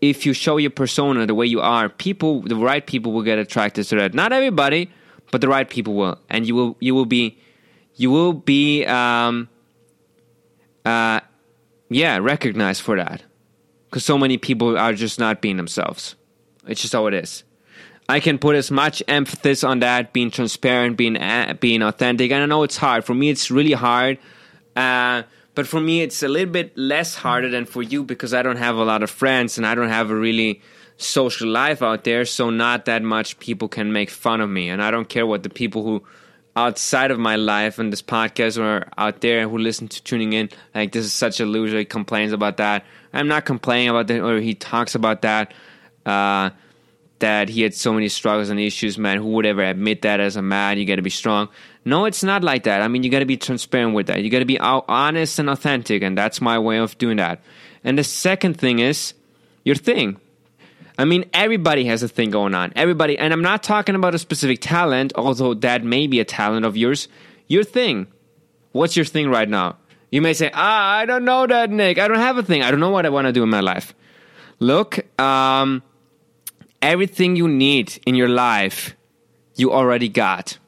if 0.00 0.26
you 0.26 0.34
show 0.34 0.58
your 0.58 0.70
persona 0.70 1.26
the 1.26 1.34
way 1.34 1.46
you 1.46 1.60
are, 1.60 1.88
people, 1.88 2.42
the 2.42 2.56
right 2.56 2.86
people 2.86 3.12
will 3.12 3.22
get 3.22 3.38
attracted 3.38 3.86
to 3.86 3.96
that. 3.96 4.14
Not 4.14 4.32
everybody, 4.32 4.90
but 5.30 5.40
the 5.40 5.48
right 5.48 5.68
people 5.68 5.94
will, 5.94 6.18
and 6.28 6.46
you 6.46 6.54
will, 6.54 6.76
you 6.78 6.94
will 6.94 7.06
be, 7.06 7.38
you 7.94 8.10
will 8.10 8.34
be, 8.34 8.84
um, 8.84 9.48
uh, 10.84 11.20
yeah, 11.88 12.18
recognized 12.18 12.82
for 12.82 12.96
that, 12.96 13.22
because 13.88 14.04
so 14.04 14.18
many 14.18 14.36
people 14.36 14.76
are 14.76 14.92
just 14.92 15.18
not 15.18 15.40
being 15.40 15.56
themselves. 15.56 16.16
It's 16.66 16.82
just 16.82 16.92
how 16.92 17.06
it 17.06 17.14
is. 17.14 17.42
I 18.08 18.20
can 18.20 18.38
put 18.38 18.54
as 18.56 18.70
much 18.70 19.02
emphasis 19.08 19.64
on 19.64 19.80
that, 19.80 20.12
being 20.12 20.30
transparent, 20.30 20.96
being 20.96 21.16
uh, 21.16 21.54
being 21.58 21.82
authentic, 21.82 22.30
and 22.30 22.42
I 22.42 22.46
know 22.46 22.62
it's 22.62 22.76
hard. 22.76 23.04
For 23.04 23.14
me, 23.14 23.30
it's 23.30 23.50
really 23.50 23.72
hard. 23.72 24.18
Uh, 24.76 25.22
but 25.54 25.66
for 25.66 25.80
me, 25.80 26.02
it's 26.02 26.22
a 26.22 26.28
little 26.28 26.52
bit 26.52 26.76
less 26.76 27.14
harder 27.14 27.48
than 27.48 27.64
for 27.64 27.82
you 27.82 28.02
because 28.02 28.34
I 28.34 28.42
don't 28.42 28.56
have 28.56 28.76
a 28.76 28.84
lot 28.84 29.02
of 29.02 29.10
friends 29.10 29.56
and 29.56 29.66
I 29.66 29.74
don't 29.76 29.88
have 29.88 30.10
a 30.10 30.16
really 30.16 30.60
social 30.96 31.48
life 31.48 31.80
out 31.80 32.04
there, 32.04 32.24
so 32.24 32.50
not 32.50 32.84
that 32.86 33.02
much 33.02 33.38
people 33.38 33.68
can 33.68 33.92
make 33.92 34.10
fun 34.10 34.40
of 34.40 34.50
me. 34.50 34.68
And 34.68 34.82
I 34.82 34.90
don't 34.90 35.08
care 35.08 35.26
what 35.26 35.42
the 35.42 35.50
people 35.50 35.84
who 35.84 36.04
outside 36.56 37.10
of 37.10 37.18
my 37.18 37.36
life 37.36 37.78
and 37.78 37.92
this 37.92 38.02
podcast 38.02 38.58
or 38.58 38.88
out 38.96 39.20
there 39.20 39.48
who 39.48 39.58
listen 39.58 39.88
to 39.88 40.02
tuning 40.04 40.32
in, 40.32 40.48
like 40.74 40.92
this 40.92 41.04
is 41.04 41.12
such 41.12 41.40
a 41.40 41.46
loser. 41.46 41.78
He 41.78 41.84
complains 41.84 42.32
about 42.32 42.58
that. 42.58 42.84
I'm 43.12 43.28
not 43.28 43.44
complaining 43.44 43.88
about 43.88 44.08
that, 44.08 44.20
or 44.20 44.40
he 44.40 44.54
talks 44.54 44.94
about 44.94 45.22
that. 45.22 45.52
Uh, 46.04 46.50
that 47.24 47.48
he 47.48 47.62
had 47.62 47.72
so 47.72 47.90
many 47.90 48.08
struggles 48.10 48.50
and 48.50 48.60
issues, 48.60 48.98
man. 48.98 49.16
Who 49.16 49.28
would 49.28 49.46
ever 49.46 49.62
admit 49.62 50.02
that 50.02 50.20
as 50.20 50.36
a 50.36 50.42
man? 50.42 50.76
You 50.76 50.84
got 50.84 50.96
to 50.96 51.02
be 51.02 51.08
strong. 51.08 51.48
No, 51.86 52.04
it's 52.04 52.22
not 52.22 52.44
like 52.44 52.64
that. 52.64 52.82
I 52.82 52.88
mean, 52.88 53.02
you 53.02 53.10
got 53.10 53.20
to 53.20 53.24
be 53.24 53.38
transparent 53.38 53.94
with 53.94 54.08
that. 54.08 54.22
You 54.22 54.28
got 54.28 54.40
to 54.40 54.44
be 54.44 54.58
honest 54.60 55.38
and 55.38 55.48
authentic, 55.48 56.02
and 56.02 56.18
that's 56.18 56.42
my 56.42 56.58
way 56.58 56.76
of 56.76 56.98
doing 56.98 57.16
that. 57.16 57.40
And 57.82 57.98
the 57.98 58.04
second 58.04 58.58
thing 58.58 58.78
is 58.78 59.14
your 59.64 59.74
thing. 59.74 60.20
I 60.98 61.06
mean, 61.06 61.24
everybody 61.32 61.86
has 61.86 62.02
a 62.02 62.08
thing 62.08 62.30
going 62.30 62.54
on. 62.54 62.74
Everybody, 62.76 63.18
and 63.18 63.32
I'm 63.32 63.42
not 63.42 63.62
talking 63.62 63.94
about 63.94 64.14
a 64.14 64.18
specific 64.18 64.60
talent, 64.60 65.14
although 65.16 65.54
that 65.54 65.82
may 65.82 66.06
be 66.06 66.20
a 66.20 66.26
talent 66.26 66.66
of 66.66 66.76
yours. 66.76 67.08
Your 67.48 67.64
thing. 67.64 68.06
What's 68.72 68.96
your 68.96 69.06
thing 69.06 69.30
right 69.30 69.48
now? 69.48 69.76
You 70.10 70.20
may 70.20 70.34
say, 70.34 70.50
ah, 70.52 70.96
I 70.98 71.06
don't 71.06 71.24
know 71.24 71.46
that, 71.46 71.70
Nick. 71.70 71.98
I 71.98 72.06
don't 72.06 72.18
have 72.18 72.36
a 72.36 72.42
thing. 72.42 72.62
I 72.62 72.70
don't 72.70 72.80
know 72.80 72.90
what 72.90 73.06
I 73.06 73.08
want 73.08 73.26
to 73.28 73.32
do 73.32 73.42
in 73.42 73.48
my 73.48 73.60
life. 73.60 73.94
Look, 74.60 75.00
um, 75.18 75.82
everything 76.84 77.34
you 77.34 77.48
need 77.48 77.98
in 78.06 78.14
your 78.14 78.28
life, 78.28 78.94
you 79.56 79.72
already 79.72 80.08
got. 80.08 80.58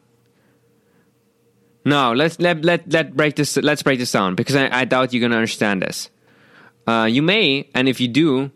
Now, 1.85 2.11
let's 2.13 2.39
let 2.39 2.65
let 2.65 2.91
let 2.91 3.15
break 3.15 3.35
this. 3.35 3.55
Let's 3.55 3.83
break 3.83 3.99
this 3.99 4.11
down 4.11 4.35
because 4.35 4.55
I, 4.55 4.67
I 4.81 4.85
doubt 4.85 5.13
you're 5.13 5.21
gonna 5.21 5.37
understand 5.37 5.81
this. 5.83 6.09
Uh, 6.85 7.07
you 7.09 7.21
may, 7.21 7.69
and 7.73 7.87
if 7.87 8.01
you 8.01 8.07
do, 8.09 8.51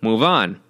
move 0.00 0.22
on. 0.22 0.60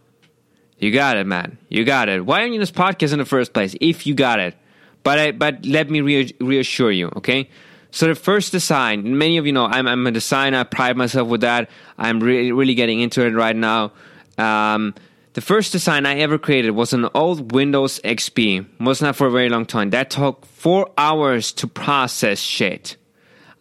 You 0.78 0.92
got 0.92 1.16
it, 1.16 1.26
man. 1.26 1.58
You 1.68 1.84
got 1.84 2.08
it. 2.08 2.24
Why 2.24 2.42
are 2.42 2.46
you 2.46 2.54
in 2.54 2.60
this 2.60 2.70
podcast 2.70 3.12
in 3.12 3.18
the 3.18 3.24
first 3.24 3.52
place? 3.52 3.74
If 3.80 4.06
you 4.06 4.14
got 4.14 4.38
it, 4.38 4.54
but 5.02 5.18
I, 5.18 5.32
but 5.32 5.64
let 5.64 5.90
me 5.90 6.00
reassure 6.00 6.92
you, 6.92 7.08
okay? 7.16 7.48
So 7.90 8.06
the 8.06 8.14
first 8.14 8.52
design, 8.52 9.18
many 9.18 9.38
of 9.38 9.46
you 9.46 9.52
know, 9.52 9.66
I'm 9.66 9.88
I'm 9.88 10.06
a 10.06 10.10
designer. 10.10 10.58
I 10.58 10.64
pride 10.64 10.96
myself 10.96 11.28
with 11.28 11.40
that. 11.40 11.70
I'm 11.96 12.20
really 12.20 12.52
really 12.52 12.74
getting 12.74 13.00
into 13.00 13.24
it 13.24 13.32
right 13.32 13.56
now. 13.56 13.92
Um, 14.36 14.94
the 15.34 15.40
first 15.40 15.72
design 15.72 16.06
I 16.06 16.18
ever 16.18 16.38
created 16.38 16.70
was 16.70 16.92
an 16.92 17.08
old 17.14 17.52
Windows 17.52 18.00
XP. 18.04 18.80
Was 18.80 19.02
not 19.02 19.16
for 19.16 19.26
a 19.26 19.30
very 19.30 19.48
long 19.48 19.66
time. 19.66 19.90
That 19.90 20.10
took 20.10 20.44
four 20.46 20.90
hours 20.96 21.52
to 21.52 21.66
process 21.66 22.40
shit. 22.40 22.96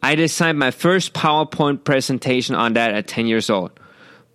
I 0.02 0.16
designed 0.16 0.60
my 0.60 0.72
first 0.72 1.14
PowerPoint 1.14 1.84
presentation 1.84 2.56
on 2.56 2.74
that 2.74 2.94
at 2.94 3.08
10 3.08 3.26
years 3.26 3.50
old 3.50 3.78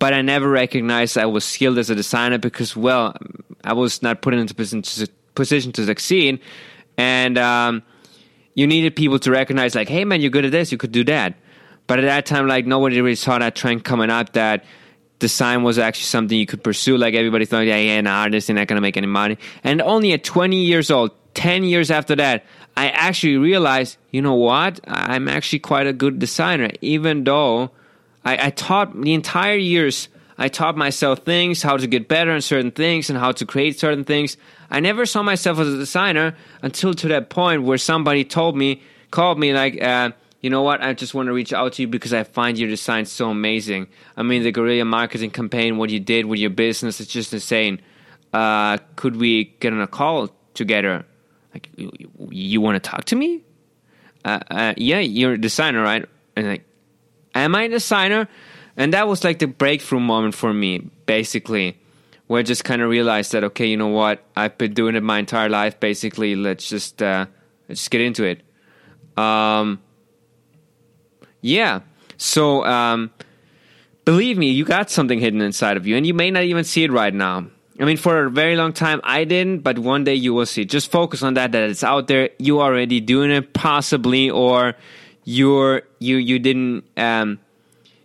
but 0.03 0.13
I 0.13 0.21
never 0.21 0.49
recognized 0.49 1.17
I 1.17 1.27
was 1.27 1.45
skilled 1.45 1.77
as 1.77 1.89
a 1.89 1.95
designer 1.95 2.37
because, 2.37 2.75
well, 2.75 3.15
I 3.63 3.71
was 3.71 4.01
not 4.01 4.21
put 4.21 4.33
into 4.33 4.53
position 4.53 5.71
to, 5.71 5.85
succeed. 5.85 6.41
And 6.97 7.37
um, 7.37 7.83
you 8.53 8.67
needed 8.67 8.97
people 8.97 9.17
to 9.19 9.31
recognize, 9.31 9.75
like, 9.75 9.87
hey, 9.87 10.03
man, 10.03 10.19
you're 10.19 10.29
good 10.29 10.43
at 10.43 10.51
this, 10.51 10.73
you 10.73 10.77
could 10.77 10.91
do 10.91 11.05
that. 11.05 11.35
But 11.87 11.99
at 11.99 12.01
that 12.01 12.25
time, 12.25 12.47
like, 12.47 12.65
nobody 12.65 12.99
really 12.99 13.15
saw 13.15 13.39
that 13.39 13.55
trend 13.55 13.85
coming 13.85 14.09
up 14.09 14.33
that 14.33 14.65
design 15.19 15.63
was 15.63 15.79
actually 15.79 16.05
something 16.05 16.37
you 16.37 16.45
could 16.45 16.63
pursue. 16.63 16.97
Like, 16.97 17.13
everybody 17.13 17.45
thought, 17.45 17.61
yeah, 17.61 17.77
yeah, 17.77 17.97
an 17.99 18.07
artist, 18.07 18.49
you're 18.49 18.55
not 18.55 18.67
to 18.67 18.81
make 18.81 18.97
any 18.97 19.07
money. 19.07 19.37
And 19.63 19.81
only 19.81 20.13
at 20.13 20.23
20 20.23 20.57
years 20.57 20.91
old, 20.91 21.11
10 21.33 21.63
years 21.63 21.89
after 21.91 22.15
that, 22.15 22.45
I 22.75 22.89
actually 22.89 23.37
realized, 23.37 23.97
you 24.11 24.21
know 24.21 24.33
what? 24.33 24.79
I'm 24.87 25.27
actually 25.27 25.59
quite 25.59 25.87
a 25.87 25.93
good 25.93 26.19
designer, 26.19 26.69
even 26.81 27.23
though 27.23 27.71
I, 28.25 28.47
I 28.47 28.49
taught 28.49 28.99
the 28.99 29.13
entire 29.13 29.55
years. 29.55 30.09
I 30.37 30.47
taught 30.47 30.75
myself 30.75 31.19
things, 31.19 31.61
how 31.61 31.77
to 31.77 31.85
get 31.85 32.07
better 32.07 32.31
in 32.31 32.41
certain 32.41 32.71
things, 32.71 33.09
and 33.09 33.19
how 33.19 33.31
to 33.33 33.45
create 33.45 33.79
certain 33.79 34.03
things. 34.03 34.35
I 34.71 34.79
never 34.79 35.05
saw 35.05 35.21
myself 35.21 35.59
as 35.59 35.67
a 35.67 35.77
designer 35.77 36.35
until 36.63 36.93
to 36.95 37.07
that 37.09 37.29
point 37.29 37.63
where 37.63 37.77
somebody 37.77 38.25
told 38.25 38.57
me, 38.57 38.81
called 39.11 39.37
me, 39.37 39.53
like, 39.53 39.81
uh, 39.81 40.11
you 40.43 40.49
know 40.49 40.61
what? 40.61 40.83
I 40.83 40.93
just 40.93 41.13
want 41.13 41.27
to 41.27 41.33
reach 41.33 41.53
out 41.53 41.73
to 41.73 41.81
you 41.81 41.87
because 41.87 42.13
I 42.13 42.23
find 42.25 42.59
your 42.59 42.67
design 42.67 43.05
so 43.05 43.29
amazing. 43.29 43.87
I 44.17 44.23
mean, 44.23 44.43
the 44.43 44.51
guerrilla 44.51 44.83
marketing 44.83 45.31
campaign, 45.31 45.77
what 45.77 45.89
you 45.89 46.01
did 46.01 46.25
with 46.25 46.37
your 46.37 46.49
business, 46.49 46.99
it's 46.99 47.09
just 47.09 47.33
insane. 47.33 47.81
Uh, 48.33 48.77
could 48.97 49.15
we 49.15 49.45
get 49.61 49.71
on 49.71 49.79
a 49.79 49.87
call 49.87 50.29
together? 50.53 51.05
Like, 51.53 51.69
you, 51.77 51.91
you 52.29 52.59
want 52.59 52.75
to 52.75 52.89
talk 52.89 53.05
to 53.05 53.15
me? 53.15 53.41
Uh, 54.25 54.39
uh, 54.51 54.73
yeah, 54.75 54.99
you're 54.99 55.33
a 55.33 55.37
designer, 55.37 55.81
right? 55.81 56.05
And 56.35 56.47
like, 56.47 56.65
am 57.33 57.55
I 57.55 57.63
a 57.63 57.69
designer? 57.69 58.27
And 58.75 58.93
that 58.93 59.07
was 59.07 59.23
like 59.23 59.39
the 59.39 59.47
breakthrough 59.47 60.01
moment 60.01 60.35
for 60.35 60.53
me, 60.53 60.89
basically, 61.05 61.77
where 62.27 62.39
I 62.39 62.43
just 62.43 62.65
kind 62.65 62.81
of 62.81 62.89
realized 62.89 63.31
that 63.31 63.45
okay, 63.45 63.67
you 63.67 63.77
know 63.77 63.87
what, 63.87 64.21
I've 64.35 64.57
been 64.57 64.73
doing 64.73 64.95
it 64.95 65.03
my 65.03 65.19
entire 65.19 65.47
life. 65.47 65.79
Basically, 65.79 66.35
let's 66.35 66.67
just 66.67 67.01
uh, 67.01 67.27
let's 67.69 67.81
just 67.81 67.91
get 67.91 68.01
into 68.01 68.25
it. 68.25 68.41
Um, 69.17 69.79
yeah. 71.43 71.81
So 72.17 72.65
um, 72.65 73.11
believe 74.05 74.37
me, 74.37 74.49
you 74.49 74.65
got 74.65 74.89
something 74.89 75.19
hidden 75.19 75.41
inside 75.41 75.77
of 75.77 75.85
you, 75.85 75.95
and 75.95 76.07
you 76.07 76.15
may 76.15 76.31
not 76.31 76.43
even 76.43 76.63
see 76.63 76.83
it 76.83 76.91
right 76.91 77.13
now. 77.13 77.47
I 77.79 77.85
mean, 77.85 77.97
for 77.97 78.25
a 78.25 78.29
very 78.29 78.55
long 78.55 78.71
time, 78.71 79.01
I 79.03 79.25
didn't, 79.25 79.59
but 79.59 79.77
one 79.77 80.03
day 80.03 80.15
you 80.15 80.33
will 80.33 80.45
see. 80.45 80.63
Just 80.63 80.89
focus 80.89 81.21
on 81.21 81.33
that, 81.35 81.51
that 81.51 81.69
it's 81.69 81.83
out 81.83 82.07
there. 82.07 82.29
You 82.39 82.61
already 82.61 83.01
doing 83.01 83.29
it, 83.29 83.53
possibly, 83.53 84.29
or 84.29 84.75
you're 85.25 85.83
you 85.99 86.15
you 86.15 86.39
didn't 86.39 86.85
um, 86.95 87.39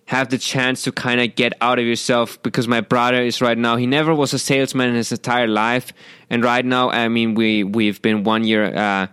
have 0.06 0.30
the 0.30 0.38
chance 0.38 0.82
to 0.82 0.92
kind 0.92 1.20
of 1.20 1.36
get 1.36 1.52
out 1.60 1.78
of 1.78 1.84
yourself 1.84 2.42
because 2.42 2.66
my 2.66 2.80
brother 2.80 3.22
is 3.22 3.40
right 3.40 3.58
now 3.58 3.76
he 3.76 3.86
never 3.86 4.14
was 4.14 4.32
a 4.32 4.38
salesman 4.38 4.88
in 4.88 4.94
his 4.94 5.10
entire 5.10 5.48
life 5.48 5.92
and 6.30 6.44
right 6.44 6.64
now 6.64 6.88
i 6.90 7.08
mean 7.08 7.34
we 7.34 7.64
we've 7.64 8.00
been 8.02 8.22
one 8.22 8.44
year 8.44 8.72
uh, 8.72 9.06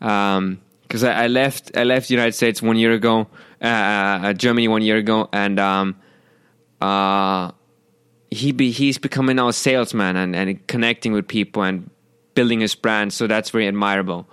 um, 0.00 0.60
because 0.90 1.04
I, 1.04 1.24
I, 1.24 1.26
left 1.28 1.76
I 1.76 1.84
left 1.84 2.08
the 2.08 2.14
United 2.14 2.32
States 2.32 2.60
one 2.60 2.76
year 2.76 2.92
ago, 2.92 3.28
uh, 3.60 4.32
Germany 4.32 4.68
one 4.68 4.82
year 4.82 4.96
ago, 4.96 5.28
and 5.32 5.58
um, 5.58 5.96
uh, 6.80 7.50
he 8.30 8.52
be, 8.52 8.70
he's 8.70 8.98
becoming 8.98 9.36
now 9.36 9.48
a 9.48 9.52
salesman 9.52 10.16
and, 10.16 10.34
and 10.34 10.66
connecting 10.66 11.12
with 11.12 11.26
people 11.26 11.62
and 11.62 11.90
building 12.34 12.60
his 12.60 12.74
brand. 12.74 13.12
So 13.12 13.26
that's 13.26 13.50
very 13.50 13.66
admirable. 13.66 14.28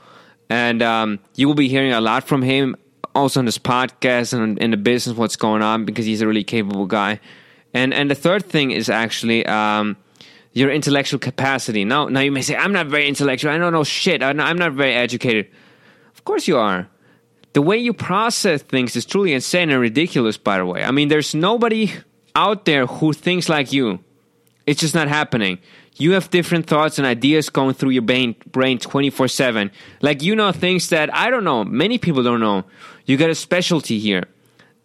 And 0.49 0.81
um, 0.81 1.19
you 1.35 1.47
will 1.47 1.55
be 1.55 1.67
hearing 1.67 1.91
a 1.91 2.01
lot 2.01 2.25
from 2.25 2.41
him 2.41 2.75
also 3.15 3.39
on 3.39 3.45
this 3.45 3.57
podcast 3.57 4.33
and 4.33 4.57
in 4.59 4.71
the 4.71 4.77
business 4.77 5.17
what's 5.17 5.35
going 5.35 5.61
on 5.61 5.85
because 5.85 6.05
he's 6.05 6.21
a 6.21 6.27
really 6.27 6.43
capable 6.43 6.85
guy. 6.85 7.19
And 7.73 7.93
and 7.93 8.09
the 8.09 8.15
third 8.15 8.45
thing 8.45 8.71
is 8.71 8.89
actually 8.89 9.45
um, 9.45 9.97
your 10.53 10.71
intellectual 10.71 11.19
capacity. 11.19 11.83
Now 11.83 12.07
now 12.07 12.21
you 12.21 12.31
may 12.31 12.41
say 12.41 12.55
I'm 12.55 12.71
not 12.71 12.87
very 12.87 13.07
intellectual. 13.07 13.51
I 13.51 13.57
don't 13.57 13.73
know 13.73 13.83
shit. 13.83 14.23
I'm 14.23 14.37
not, 14.37 14.47
I'm 14.47 14.57
not 14.57 14.73
very 14.73 14.93
educated. 14.93 15.47
Of 16.15 16.23
course 16.23 16.47
you 16.47 16.57
are. 16.57 16.87
The 17.57 17.63
way 17.63 17.79
you 17.79 17.91
process 17.91 18.61
things 18.61 18.95
is 18.95 19.03
truly 19.03 19.33
insane 19.33 19.71
and 19.71 19.81
ridiculous. 19.81 20.37
By 20.37 20.59
the 20.59 20.65
way, 20.67 20.83
I 20.83 20.91
mean 20.91 21.07
there's 21.07 21.33
nobody 21.33 21.91
out 22.35 22.65
there 22.65 22.85
who 22.85 23.13
thinks 23.13 23.49
like 23.49 23.73
you. 23.73 23.97
It's 24.67 24.79
just 24.79 24.93
not 24.93 25.07
happening. 25.07 25.57
You 25.95 26.11
have 26.11 26.29
different 26.29 26.67
thoughts 26.67 26.99
and 26.99 27.07
ideas 27.07 27.49
going 27.49 27.73
through 27.73 27.89
your 27.97 28.03
brain 28.03 28.35
brain 28.51 28.77
24/7 28.77 29.71
like 30.03 30.21
you 30.21 30.35
know 30.35 30.51
things 30.51 30.89
that 30.89 31.11
I 31.11 31.31
don't 31.31 31.43
know 31.43 31.63
many 31.63 31.97
people 31.97 32.21
don't 32.21 32.39
know. 32.39 32.63
You 33.07 33.17
got 33.17 33.31
a 33.31 33.33
specialty 33.33 33.97
here. 33.97 34.25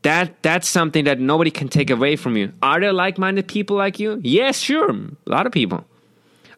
That 0.01 0.43
that's 0.43 0.67
something 0.67 1.05
that 1.05 1.21
nobody 1.21 1.51
can 1.51 1.69
take 1.69 1.91
away 1.91 2.17
from 2.17 2.39
you. 2.39 2.55
Are 2.63 2.81
there 2.81 2.95
like-minded 2.95 3.49
people 3.49 3.77
like 3.77 4.01
you? 4.01 4.19
Yes 4.25 4.57
sure. 4.59 4.89
A 4.93 5.11
lot 5.27 5.45
of 5.45 5.53
people. 5.53 5.85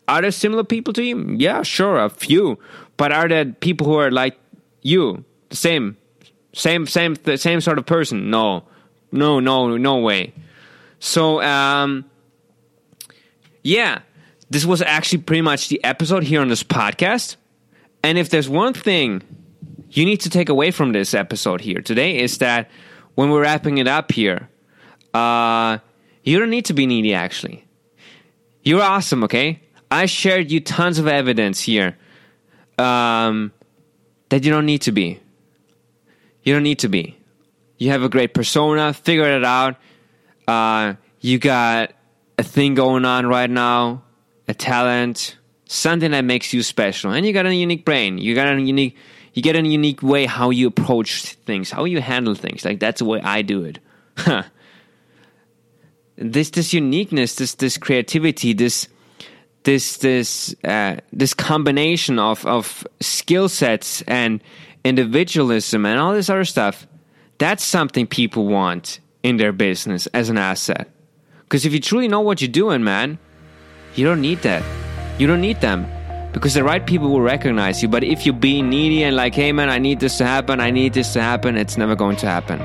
Are 0.07 0.23
there 0.23 0.31
similar 0.31 0.63
people 0.63 0.93
to 0.93 1.03
you? 1.03 1.35
Yeah 1.37 1.65
sure 1.65 1.99
a 1.99 2.09
few. 2.09 2.57
But 2.97 3.11
are 3.11 3.27
there 3.27 3.47
people 3.47 3.89
who 3.89 3.99
are 3.99 4.13
like 4.13 4.39
you? 4.81 5.25
The 5.49 5.57
same 5.57 5.97
same 6.55 6.87
same 6.87 7.15
the 7.25 7.37
same 7.37 7.61
sort 7.61 7.79
of 7.79 7.85
person 7.85 8.31
no 8.31 8.65
no 9.13 9.41
no 9.41 9.77
no 9.77 9.99
way 9.99 10.33
so 10.99 11.43
um 11.43 12.05
yeah 13.63 14.01
this 14.55 14.65
was 14.65 14.83
actually 14.83 15.19
pretty 15.19 15.43
much 15.43 15.69
the 15.69 15.83
episode 15.83 16.23
here 16.23 16.41
on 16.41 16.49
this 16.49 16.63
podcast. 16.63 17.37
And 18.03 18.19
if 18.19 18.31
there's 18.31 18.49
one 18.49 18.73
thing 18.73 19.23
you 19.91 20.05
need 20.05 20.21
to 20.21 20.31
take 20.31 20.49
away 20.49 20.71
from 20.71 20.93
this 20.93 21.13
episode 21.13 21.61
here 21.61 21.81
today 21.81 22.19
is 22.19 22.39
that 22.39 22.71
when 23.15 23.31
we're 23.31 23.43
wrapping 23.43 23.79
it 23.79 23.89
up 23.89 24.13
here, 24.13 24.49
uh, 25.13 25.79
you 26.23 26.39
don't 26.39 26.51
need 26.51 26.67
to 26.67 26.73
be 26.73 26.87
needy 26.87 27.15
actually. 27.15 27.65
You're 28.63 28.83
awesome, 28.83 29.25
okay? 29.25 29.61
I 29.91 30.07
shared 30.07 30.51
you 30.51 30.61
tons 30.61 30.99
of 30.99 31.07
evidence 31.07 31.61
here 31.61 31.97
um, 32.79 33.53
that 34.29 34.45
you 34.45 34.51
don't 34.51 34.67
need 34.67 34.83
to 34.83 34.93
be. 34.93 35.21
You 36.45 36.55
don't 36.55 36.63
need 36.63 36.81
to 36.81 36.89
be. 36.89 37.17
You 37.79 37.91
have 37.91 38.03
a 38.03 38.09
great 38.09 38.35
persona, 38.35 38.93
figure 38.93 39.37
it 39.37 39.45
out. 39.45 39.77
Uh, 40.47 40.95
you 41.21 41.39
got 41.39 41.93
a 42.39 42.43
thing 42.43 42.75
going 42.75 43.05
on 43.05 43.27
right 43.27 43.51
now 43.51 44.03
a 44.47 44.55
talent, 44.55 45.37
something 45.67 46.11
that 46.11 46.25
makes 46.25 46.53
you 46.53 46.63
special. 46.63 47.13
And 47.13 47.27
you 47.27 47.33
got 47.33 47.47
a 47.47 47.55
unique 47.55 47.85
brain. 47.85 48.19
You 48.19 48.35
got 48.35 48.55
a 48.55 48.61
unique 48.61 48.97
you 49.33 49.43
get 49.43 49.57
a 49.57 49.67
unique 49.67 50.01
way 50.01 50.27
how 50.27 50.51
you 50.51 50.69
approach 50.69 51.35
things, 51.45 51.71
how 51.71 51.85
you 51.85 52.01
handle 52.01 52.37
things. 52.37 52.65
Like 52.65 52.79
that's 52.79 53.01
the 53.01 53.05
way 53.05 53.21
I 53.21 53.43
do 53.43 53.65
it. 53.65 53.81
this 56.17 56.51
this 56.51 56.73
uniqueness, 56.73 57.35
this 57.35 57.55
this 57.55 57.77
creativity, 57.77 58.53
this 58.53 58.89
this 59.65 59.97
this 59.97 60.55
uh, 60.63 60.97
this 61.13 61.35
combination 61.35 62.21
of 62.21 62.47
of 62.47 62.87
skill 63.01 63.49
sets 63.49 64.03
and 64.03 64.41
individualism 64.85 65.87
and 65.87 65.99
all 65.99 66.13
this 66.13 66.31
other 66.31 66.45
stuff. 66.45 66.87
That's 67.39 67.65
something 67.65 68.07
people 68.07 68.47
want 68.47 69.01
in 69.23 69.39
their 69.39 69.53
business 69.53 70.07
as 70.09 70.29
an 70.29 70.39
asset. 70.39 70.91
Because 71.43 71.65
if 71.67 71.73
you 71.73 71.81
truly 71.81 72.09
know 72.09 72.21
what 72.21 72.41
you're 72.41 72.51
doing, 72.51 72.85
man, 72.85 73.19
you 73.95 74.05
don't 74.05 74.21
need 74.21 74.43
that. 74.43 74.63
You 75.19 75.27
don't 75.27 75.41
need 75.41 75.61
them 75.61 75.87
because 76.33 76.55
the 76.55 76.65
right 76.65 76.85
people 76.87 77.11
will 77.11 77.21
recognize 77.21 77.83
you. 77.83 77.89
But 77.89 78.05
if 78.05 78.27
you're 78.27 78.35
being 78.35 78.69
needy 78.69 79.03
and 79.03 79.17
like, 79.17 79.35
hey 79.35 79.53
man, 79.53 79.69
I 79.69 79.79
need 79.79 80.01
this 80.01 80.19
to 80.19 80.25
happen, 80.25 80.61
I 80.61 80.71
need 80.71 80.95
this 80.95 81.13
to 81.15 81.23
happen, 81.23 81.57
it's 81.57 81.77
never 81.77 81.95
going 81.97 82.17
to 82.19 82.27
happen. 82.27 82.61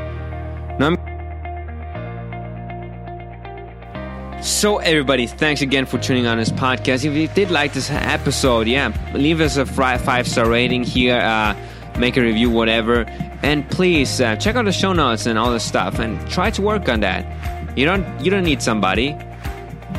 So, 4.42 4.78
everybody, 4.78 5.28
thanks 5.28 5.62
again 5.62 5.86
for 5.86 5.98
tuning 5.98 6.26
on 6.26 6.38
this 6.38 6.50
podcast. 6.50 7.04
If 7.04 7.14
you 7.14 7.28
did 7.28 7.52
like 7.52 7.74
this 7.74 7.92
episode, 7.92 8.68
yeah, 8.68 8.94
leave 9.14 9.42
us 9.42 9.58
a 9.58 9.66
five 9.66 10.28
star 10.30 10.50
rating 10.50 10.84
here, 10.84 11.20
uh, 11.20 11.56
make 11.98 12.18
a 12.18 12.22
review, 12.22 12.50
whatever, 12.50 13.06
and 13.44 13.70
please 13.70 14.22
uh, 14.22 14.36
check 14.36 14.56
out 14.56 14.66
the 14.66 14.72
show 14.72 14.94
notes 14.94 15.26
and 15.26 15.40
all 15.40 15.52
the 15.52 15.60
stuff, 15.60 16.00
and 16.00 16.20
try 16.30 16.52
to 16.52 16.62
work 16.62 16.90
on 16.90 17.00
that. 17.02 17.26
You 17.78 17.86
don't 17.86 18.06
you 18.24 18.30
don't 18.30 18.44
need 18.44 18.62
somebody. 18.62 19.18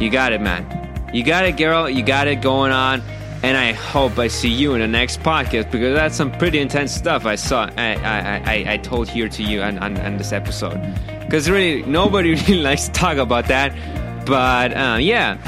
You 0.01 0.11
got 0.11 0.33
it, 0.33 0.41
man. 0.41 0.65
You 1.13 1.25
got 1.25 1.45
it, 1.45 1.57
girl. 1.57 1.89
You 1.89 2.03
got 2.03 2.29
it 2.29 2.37
going 2.37 2.73
on. 2.73 3.03
And 3.43 3.57
I 3.57 3.73
hope 3.73 4.19
I 4.19 4.29
see 4.29 4.51
you 4.51 4.75
in 4.75 4.81
the 4.81 4.87
next 4.87 5.21
podcast 5.21 5.71
because 5.71 5.95
that's 5.95 6.15
some 6.15 6.31
pretty 6.31 6.59
intense 6.59 6.93
stuff 6.93 7.25
I 7.25 7.37
saw. 7.37 7.71
I 7.77 7.95
I, 7.95 8.43
I, 8.45 8.73
I 8.75 8.77
told 8.77 9.09
here 9.09 9.31
to 9.31 9.43
you 9.43 9.63
on, 9.63 9.79
on, 9.79 9.97
on 9.97 10.19
this 10.19 10.33
episode. 10.33 10.79
Because 11.21 11.49
really, 11.49 11.83
nobody 11.85 12.35
really 12.49 12.63
likes 12.63 12.87
to 12.87 12.93
talk 12.93 13.17
about 13.17 13.47
that. 13.47 13.75
But 14.27 14.77
uh, 14.77 14.99
yeah, 15.01 15.39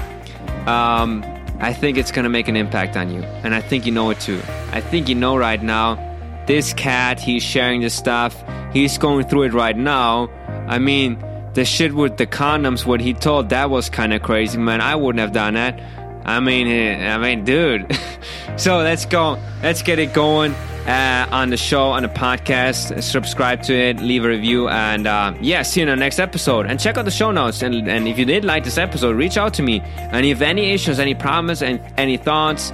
um, 0.66 1.22
I 1.60 1.72
think 1.72 1.98
it's 1.98 2.10
gonna 2.10 2.30
make 2.30 2.48
an 2.48 2.56
impact 2.56 2.96
on 2.96 3.12
you, 3.12 3.22
and 3.44 3.54
I 3.54 3.60
think 3.60 3.84
you 3.84 3.92
know 3.92 4.08
it 4.10 4.20
too. 4.20 4.40
I 4.72 4.80
think 4.80 5.08
you 5.08 5.14
know 5.14 5.36
right 5.36 5.62
now. 5.62 6.11
This 6.46 6.72
cat, 6.72 7.20
he's 7.20 7.42
sharing 7.42 7.80
this 7.80 7.94
stuff. 7.94 8.42
He's 8.72 8.98
going 8.98 9.26
through 9.26 9.42
it 9.42 9.52
right 9.52 9.76
now. 9.76 10.28
I 10.68 10.78
mean 10.78 11.22
the 11.54 11.64
shit 11.64 11.94
with 11.94 12.16
the 12.16 12.26
condoms, 12.26 12.86
what 12.86 13.00
he 13.00 13.12
told, 13.12 13.50
that 13.50 13.70
was 13.70 13.90
kind 13.90 14.12
of 14.14 14.22
crazy, 14.22 14.58
man. 14.58 14.80
I 14.80 14.96
wouldn't 14.96 15.20
have 15.20 15.32
done 15.32 15.54
that. 15.54 15.80
I 16.24 16.40
mean, 16.40 16.68
eh, 16.68 17.14
I 17.14 17.18
mean, 17.18 17.44
dude. 17.44 17.94
so 18.56 18.78
let's 18.78 19.04
go. 19.04 19.38
Let's 19.62 19.82
get 19.82 19.98
it 19.98 20.14
going 20.14 20.54
uh, 20.86 21.28
on 21.30 21.50
the 21.50 21.56
show, 21.56 21.90
on 21.90 22.04
the 22.04 22.08
podcast. 22.08 23.02
Subscribe 23.02 23.62
to 23.64 23.74
it, 23.74 24.00
leave 24.00 24.24
a 24.24 24.28
review, 24.28 24.68
and 24.68 25.06
uh, 25.06 25.34
yeah, 25.40 25.62
see 25.62 25.80
you 25.80 25.86
in 25.86 25.90
the 25.90 25.96
next 25.96 26.20
episode. 26.20 26.66
And 26.66 26.78
check 26.78 26.96
out 26.96 27.04
the 27.04 27.10
show 27.10 27.32
notes. 27.32 27.62
And, 27.62 27.88
and 27.88 28.06
if 28.06 28.18
you 28.18 28.24
did 28.24 28.44
like 28.44 28.64
this 28.64 28.78
episode, 28.78 29.16
reach 29.16 29.36
out 29.36 29.54
to 29.54 29.62
me. 29.62 29.80
And 29.80 30.24
if 30.24 30.40
any 30.40 30.70
issues, 30.70 31.00
any 31.00 31.14
problems, 31.14 31.60
and 31.60 31.80
any 31.96 32.16
thoughts, 32.16 32.70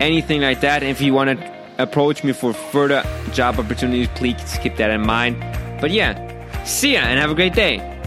anything 0.00 0.40
like 0.40 0.60
that, 0.60 0.82
if 0.82 1.00
you 1.00 1.12
want 1.12 1.38
to 1.38 1.57
approach 1.78 2.24
me 2.24 2.32
for 2.32 2.52
further 2.52 3.02
job 3.32 3.58
opportunities, 3.58 4.08
please 4.14 4.58
keep 4.62 4.76
that 4.76 4.90
in 4.90 5.00
mind. 5.00 5.40
But 5.80 5.90
yeah, 5.90 6.14
see 6.64 6.94
ya 6.94 7.00
and 7.00 7.18
have 7.18 7.30
a 7.30 7.34
great 7.34 7.54
day. 7.54 7.97